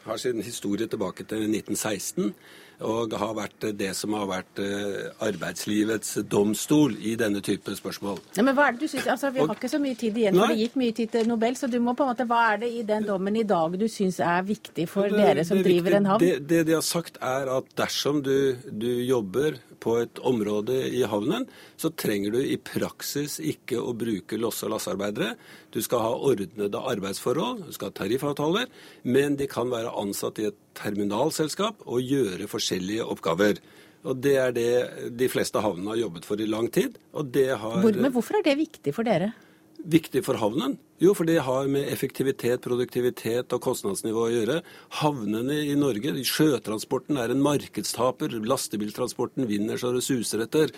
[0.08, 2.34] har sin historie tilbake til 1916
[2.80, 8.22] og har vært det som har vært eh, arbeidslivets domstol i denne type spørsmål.
[8.38, 10.40] Ja, men hva er det du synes, altså Vi har ikke så mye tid igjen,
[10.40, 11.58] for det gikk mye tid til Nobel.
[11.60, 13.88] så du må på en måte, Hva er det i den dommen i dag du
[13.92, 16.24] syns er viktig for det, dere som driver en havn?
[16.24, 21.04] Det, det, de har sagt er at dersom du, du jobber på et område i
[21.08, 21.48] havnen,
[21.80, 25.36] så trenger du i praksis ikke å bruke losse- og lassearbeidere.
[25.72, 28.68] Du skal ha ordnede arbeidsforhold, du skal ha tariffavtaler,
[29.08, 33.62] men de kan være ansatt i et terminalselskap og gjøre forskjellige oppgaver.
[34.08, 34.72] Og Det er det
[35.20, 36.98] de fleste havnene har jobbet for i lang tid.
[37.14, 37.82] og det har...
[37.84, 39.34] Hvor, men hvorfor er det viktig for dere?
[39.80, 40.74] Viktig for havnen?
[41.00, 44.58] Jo, for det har med effektivitet, produktivitet og kostnadsnivå å gjøre.
[45.00, 48.36] Havnene i Norge, sjøtransporten er en markedstaper.
[48.44, 50.74] Lastebiltransporten vinner så det suser etter.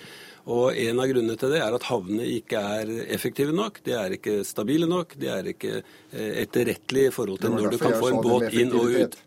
[0.46, 3.82] Og en av grunnene til det er at havnene ikke er effektive nok.
[3.88, 5.18] De er ikke stabile nok.
[5.18, 8.78] De er ikke eh, etterrettelige i forhold til når du kan få en båt inn
[8.78, 9.18] og ut.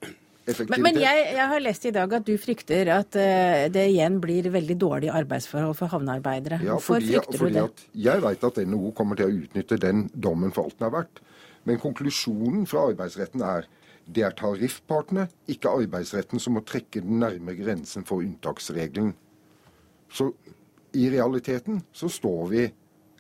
[0.45, 4.19] Men, men jeg, jeg, har lest i dag at du frykter at uh, det igjen
[4.21, 6.59] blir veldig dårlige arbeidsforhold for havnearbeidere.
[6.61, 7.87] Ja, Hvorfor fordi, frykter fordi du det?
[8.05, 11.23] jeg vet at NHO kommer til å utnytte den dommen for alt den er verdt.
[11.65, 13.65] Men konklusjonen fra arbeidsretten er
[14.05, 19.15] det er tariffpartene, ikke arbeidsretten, som må trekke den nærme grensen for unntaksregelen.
[20.13, 20.29] Så
[20.93, 22.67] i realiteten så står vi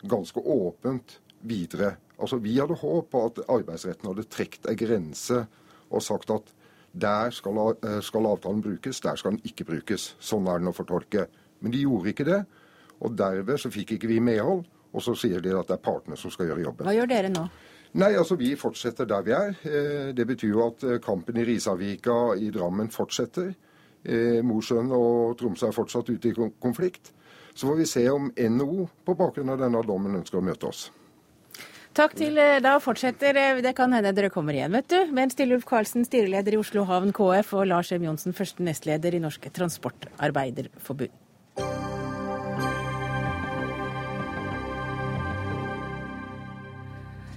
[0.05, 1.95] ganske åpent videre.
[2.19, 5.41] Altså Vi hadde håp på at arbeidsretten hadde trukket en grense
[5.89, 6.53] og sagt at
[6.95, 10.15] der skal, eh, skal, avtalen brukes, der skal den ikke brukes.
[10.21, 11.27] Sånn er den å fortolke.
[11.61, 12.45] Men de gjorde ikke det.
[13.01, 14.65] Og derved så fikk ikke vi medhold.
[14.95, 16.87] Og så sier de at det er partene som skal gjøre jobben.
[16.87, 17.49] Hva gjør dere nå?
[17.95, 19.55] Nei, altså Vi fortsetter der vi er.
[19.65, 23.55] Eh, det betyr jo at eh, kampen i Risavika i Drammen fortsetter.
[24.45, 27.15] Mosjøen og Tromsø er fortsatt ute i konflikt.
[27.55, 30.91] Så får vi se om NHO på bakgrunn av denne dommen ønsker å møte oss.
[31.95, 35.13] Takk til eh, Da fortsetter eh, Det kan hende dere kommer igjen, vet du.
[35.15, 38.09] Men Stillulf Karlsen, styreleder i Oslo Havn KF, og Lars M.
[38.09, 41.24] Johnsen, første nestleder i Norske Transportarbeiderforbund.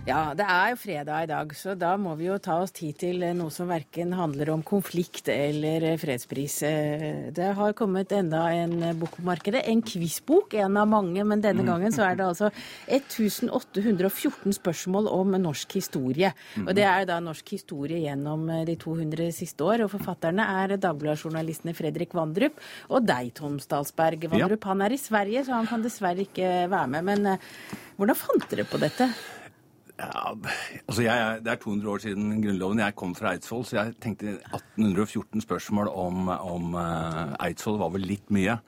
[0.07, 2.95] Ja, det er jo fredag i dag, så da må vi jo ta oss tid
[3.01, 6.61] til noe som verken handler om konflikt eller fredspris.
[6.63, 9.65] Eh, det har kommet enda en bok på markedet.
[9.67, 11.67] En quizbok, en av mange, men denne Mm.
[11.73, 12.51] gangen så er det altså
[12.87, 16.31] 1814 spørsmål om norsk historie.
[16.63, 19.83] Og det er da norsk historie gjennom de 200 siste år.
[19.83, 22.53] Og forfatterne er Dagbladet-journalistene Fredrik Vandrup
[22.89, 24.23] og deg, Tom Stalsberg.
[24.31, 27.03] Vandrup han er i Sverige, så han kan dessverre ikke være med.
[27.03, 27.37] Men eh,
[27.97, 29.11] hvordan fant dere på dette?
[29.97, 30.33] Ja,
[30.87, 32.79] altså jeg, det er 200 år siden Grunnloven.
[32.83, 38.05] Jeg kom fra Eidsvoll, så jeg tenkte 1814 spørsmål om, om eh, Eidsvoll var vel
[38.05, 38.59] litt mye.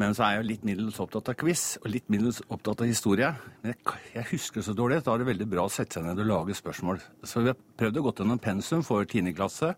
[0.00, 2.88] Men så er jeg jo litt middels opptatt av quiz, og litt middels opptatt av
[2.90, 3.28] historie.
[3.62, 5.02] Men jeg, jeg husker så dårlig.
[5.06, 6.98] Da er det veldig bra å sette seg ned og lage spørsmål.
[7.22, 9.30] Så vi har prøvd å gå gjennom pensum for 10.
[9.38, 9.70] klasse.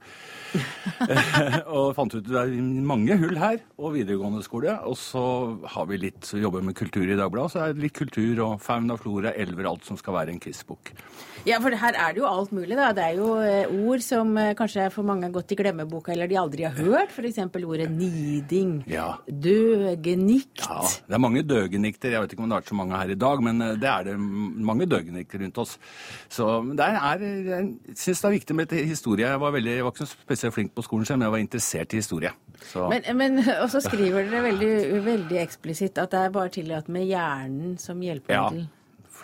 [1.76, 2.56] og fant ut at det er
[2.88, 4.78] mange hull her, og videregående skole.
[4.88, 5.24] Og så
[5.76, 7.52] har vi litt så jobber med kultur i Dagbladet.
[7.52, 10.94] Så er det litt kultur og fauna, flora, elver, alt som skal være en quizbok.
[11.46, 12.88] Ja, for her er det jo alt mulig, da.
[12.96, 16.26] Det er jo eh, ord som eh, kanskje for mange har gått i glemmeboka, eller
[16.30, 17.12] de aldri har hørt.
[17.14, 17.38] F.eks.
[17.62, 19.12] ordet niding, Ja.
[19.30, 20.64] døgenikt.
[20.66, 22.10] Ja, det er mange døgenikter.
[22.16, 23.90] Jeg vet ikke om det har vært så mange her i dag, men eh, det
[23.92, 25.76] er det mange døgenikter rundt oss.
[26.28, 29.26] Så det er, jeg syns det er viktig med historie.
[29.30, 31.44] Jeg var, veldig, jeg var ikke så spesielt flink på skolen selv, men jeg var
[31.46, 32.32] interessert i historie.
[32.72, 32.88] Så.
[32.90, 34.72] Men, men og så skriver dere veldig,
[35.06, 38.66] veldig eksplisitt at det er bare tillatt med hjernen som hjelpemiddel.
[38.66, 38.72] Ja.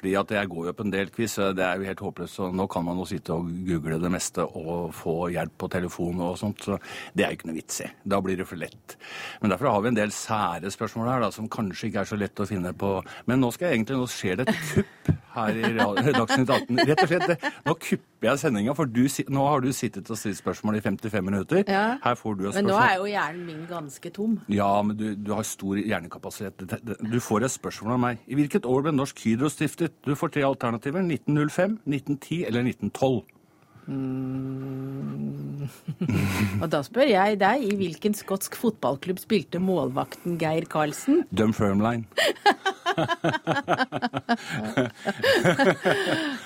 [0.02, 2.34] Fordi at jeg går jo på en del quiz, det er jo helt håpløst.
[2.40, 6.24] Så nå kan man jo sitte og google det meste og få hjelp på telefon
[6.26, 6.64] og sånt.
[6.66, 6.78] Så
[7.14, 7.90] det er jo ikke noe vits i.
[8.02, 8.96] Da blir det for lett.
[9.38, 12.18] Men derfor har vi en del sære spørsmål her da, som kanskje ikke er så
[12.18, 12.96] lett å finne på.
[13.30, 16.82] Men nå skal jeg egentlig, nå skjer det et kupp her i Dagsnytt 18.
[16.82, 19.02] Rett og slett, nå kupper jeg sendinga, for du,
[19.32, 21.62] nå har du sittet og stilt spørsmål i 55 minutter.
[21.66, 21.98] Ja.
[22.04, 24.38] Her får du et Men nå er jo hjernen min ganske tom.
[24.52, 26.64] Ja, men du, du har stor hjernekapasitet.
[27.02, 28.24] Du får et spørsmål av meg.
[28.26, 29.96] I hvilket år ble Norsk Hydro stiftet?
[30.06, 31.02] Du får tre alternativer.
[31.02, 33.22] 1905, 1910 eller 1912.
[33.86, 35.66] Mm.
[36.62, 41.24] og da spør jeg deg, i hvilken skotsk fotballklubb spilte målvakten Geir Karlsen?
[41.34, 42.06] Dunfermline.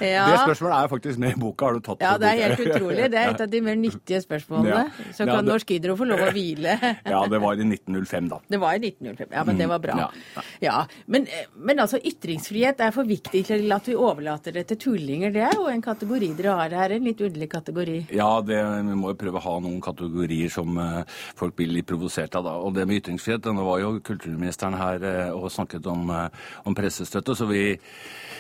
[0.01, 0.27] Ja.
[0.29, 1.65] Det spørsmålet er faktisk med i boka.
[1.69, 3.07] Har du tatt Ja, det er helt utrolig.
[3.13, 4.69] Det er et av de mer nyttige spørsmålene.
[4.69, 4.85] Ja.
[5.17, 6.77] Så Ja, kan det- Norsk Hydro få lov å hvile.
[7.07, 8.39] Ja, det var i 1905, da.
[8.49, 9.29] Det var i 1905.
[9.33, 9.95] Ja, men det var bra.
[9.95, 10.43] Mm, Ja.
[10.61, 11.27] Ja, men,
[11.57, 15.33] men altså, ytringsfrihet er for viktig til at vi overlater det til tullinger.
[15.33, 18.07] Det er jo en kategori dere har her, en litt underlig kategori.
[18.13, 18.57] Ja, det,
[18.87, 21.03] vi må jo prøve å ha noen kategorier som eh,
[21.37, 22.45] folk blir litt provosert av.
[22.45, 22.51] da.
[22.61, 26.26] Og det med ytringsfrihet, nå var jo kulturministeren her eh, og snakket om, eh,
[26.65, 27.79] om pressestøtte, så vi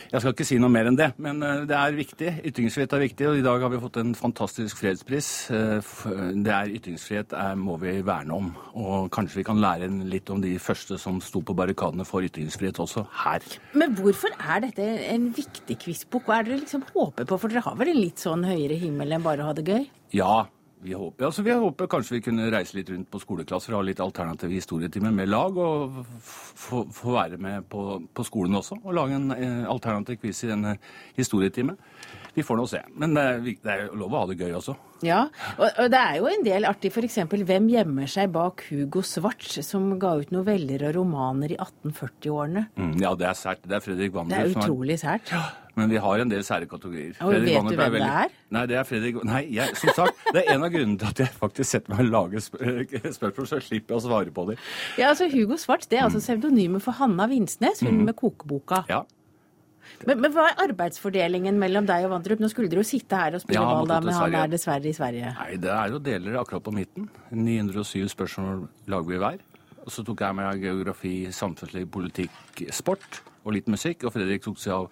[0.07, 2.29] Jeg skal ikke si noe mer enn det, men eh, det er viktig.
[2.47, 5.51] Ytringsfrihet er viktig, og i dag har vi fått en fantastisk fredspris.
[5.51, 5.81] Eh,
[6.47, 10.41] Det er Ytringsfrihet er, må vi verne om, og kanskje vi kan lære litt om
[10.41, 13.43] de første som sto på barrikadene for ytringsfrihet også her.
[13.75, 16.27] Men hvorfor er dette en viktig quizbok?
[16.31, 17.41] Hva er det dere liksom håper på?
[17.43, 19.89] For dere har vel en litt sånn høyere himmel enn bare å ha det gøy?
[20.15, 20.47] Ja,
[20.87, 23.87] vi håper, altså vi håper kanskje vi kunne reise litt rundt på skoleklasser og ha
[23.89, 26.01] litt alternative historietimer med lag, og
[26.57, 30.77] få være med på, på skolen også og lage en eh, alternativ quiz i denne
[31.19, 31.79] historietimen.
[32.37, 32.83] Vi får nå se.
[33.01, 34.75] Men det er, lov å ha det gøy også.
[35.05, 35.27] Ja,
[35.61, 37.19] og, det er jo en del artig, f.eks.
[37.33, 42.67] Hvem gjemmer seg bak Hugo Svarts, som ga ut noveller og romaner i 1840-årene?
[42.77, 43.65] Mm, ja, det er sært.
[43.65, 45.33] Det er Fredrik Det er utrolig sært.
[45.77, 47.17] Men vi har en del sære kategorier.
[47.21, 48.37] Og Fredrik vet Wander du hvem hvem det er?
[48.57, 51.21] Nei, det er Fredrik Nei, jeg, som sagt, det er en av grunnene til at
[51.27, 52.57] jeg faktisk setter meg og lager sp
[53.19, 54.63] spørsmål, så slipper jeg å svare på dem.
[54.97, 58.05] Ja, altså Hugo Svarts det er altså pseudonymet for Hanna Vinsnes, hun Mm.
[58.09, 58.85] med kokeboka.
[58.89, 59.03] Ja.
[60.07, 62.43] Men, men hva er arbeidsfordelingen mellom deg og Vandrup?
[62.43, 64.91] Nå skulle dere jo sitte her og spille Ja, ball, da, men han er dessverre
[64.91, 65.33] i Sverige.
[65.39, 67.09] Nei, det er jo deler akkurat på midten.
[67.31, 69.45] 907 spørsmål lager vi hver.
[69.87, 74.03] Og så tok jeg meg geografi, samfunnsliv, politikk, sport og litt musikk.
[74.05, 74.89] Og Fredrik tok seg av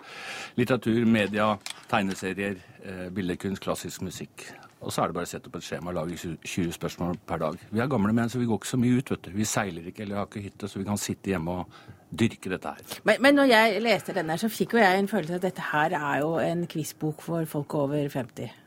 [0.58, 1.48] litteratur, media,
[1.90, 4.46] tegneserier, eh, billedkunst, klassisk musikk.
[4.84, 7.20] Og så er det bare å sette opp et skjema og lage 20 20 spørsmål
[7.28, 7.60] per dag.
[7.72, 9.30] Vi er gamle menn, så vi går ikke så mye ut, vet du.
[9.34, 11.78] Vi seiler ikke eller har ikke hytte, så vi kan sitte hjemme og
[12.14, 12.98] dyrke dette her.
[13.08, 15.48] Men, men når jeg leste denne, her, så fikk jo jeg en følelse av at
[15.48, 18.60] dette her er jo en quizbok for folk over 50.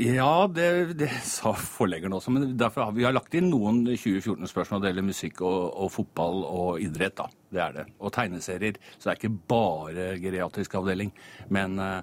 [0.00, 2.32] Ja, det, det sa forleggeren også.
[2.32, 6.44] Men derfor har vi har lagt inn noen 2014-spørsmål det gjelder musikk og, og fotball
[6.46, 7.18] og idrett.
[7.18, 7.26] da.
[7.50, 7.84] Det er det.
[7.98, 8.78] Og tegneserier.
[8.96, 11.10] Så det er ikke bare geriatrisk avdeling.
[11.52, 12.00] Men uh,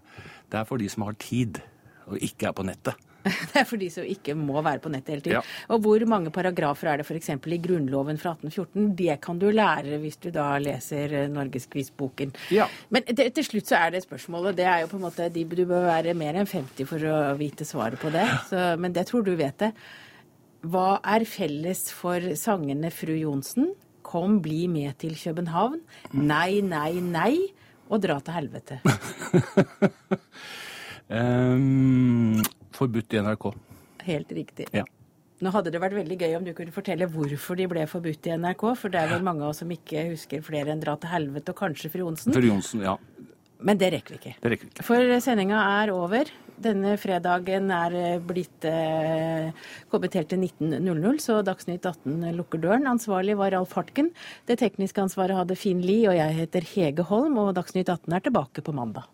[0.52, 1.62] det er for de som har tid
[2.08, 3.07] og ikke er på nettet.
[3.52, 5.38] Det er for de som ikke må være på nettet hele tiden.
[5.40, 5.74] Ja.
[5.74, 7.32] Og hvor mange paragrafer er det f.eks.
[7.36, 8.90] i Grunnloven fra 1814?
[8.98, 12.34] Det kan du lære hvis du da leser eh, Norgesquizboken.
[12.56, 12.68] Ja.
[12.94, 15.46] Men det, til slutt så er det spørsmålet, det er jo på en måte, de,
[15.48, 19.08] du bør være mer enn 50 for å vite svaret på det, så, men det
[19.10, 19.74] tror du vet det.
[20.68, 23.74] Hva er felles for sangene Fru Johnsen,
[24.08, 25.82] Kom, bli med til København,
[26.16, 27.34] Nei, nei, nei
[27.92, 28.80] og dra til helvete?
[31.12, 32.40] Um,
[32.78, 33.50] forbudt i NRK.
[34.08, 34.70] Helt riktig.
[34.76, 34.86] Ja.
[35.38, 38.34] Nå hadde det vært veldig gøy om du kunne fortelle hvorfor de ble forbudt i
[38.42, 41.12] NRK, for det er vel mange av oss som ikke husker flere enn Dra til
[41.12, 42.34] helvete og kanskje Fru Johnsen.
[42.34, 42.96] Fru Johnsen, ja.
[43.58, 44.36] Men det rekker vi ikke.
[44.42, 44.86] Det rekker vi ikke.
[44.86, 46.30] For sendinga er over.
[46.62, 49.50] Denne fredagen er eh, blitt eh,
[49.94, 52.90] kommet helt til 19.00, så Dagsnytt 18 lukker døren.
[52.90, 54.10] Ansvarlig var Alf Hartken.
[54.50, 58.26] Det tekniske ansvaret hadde Finn Lie, og jeg heter Hege Holm, og Dagsnytt 18 er
[58.26, 59.06] tilbake på mandag.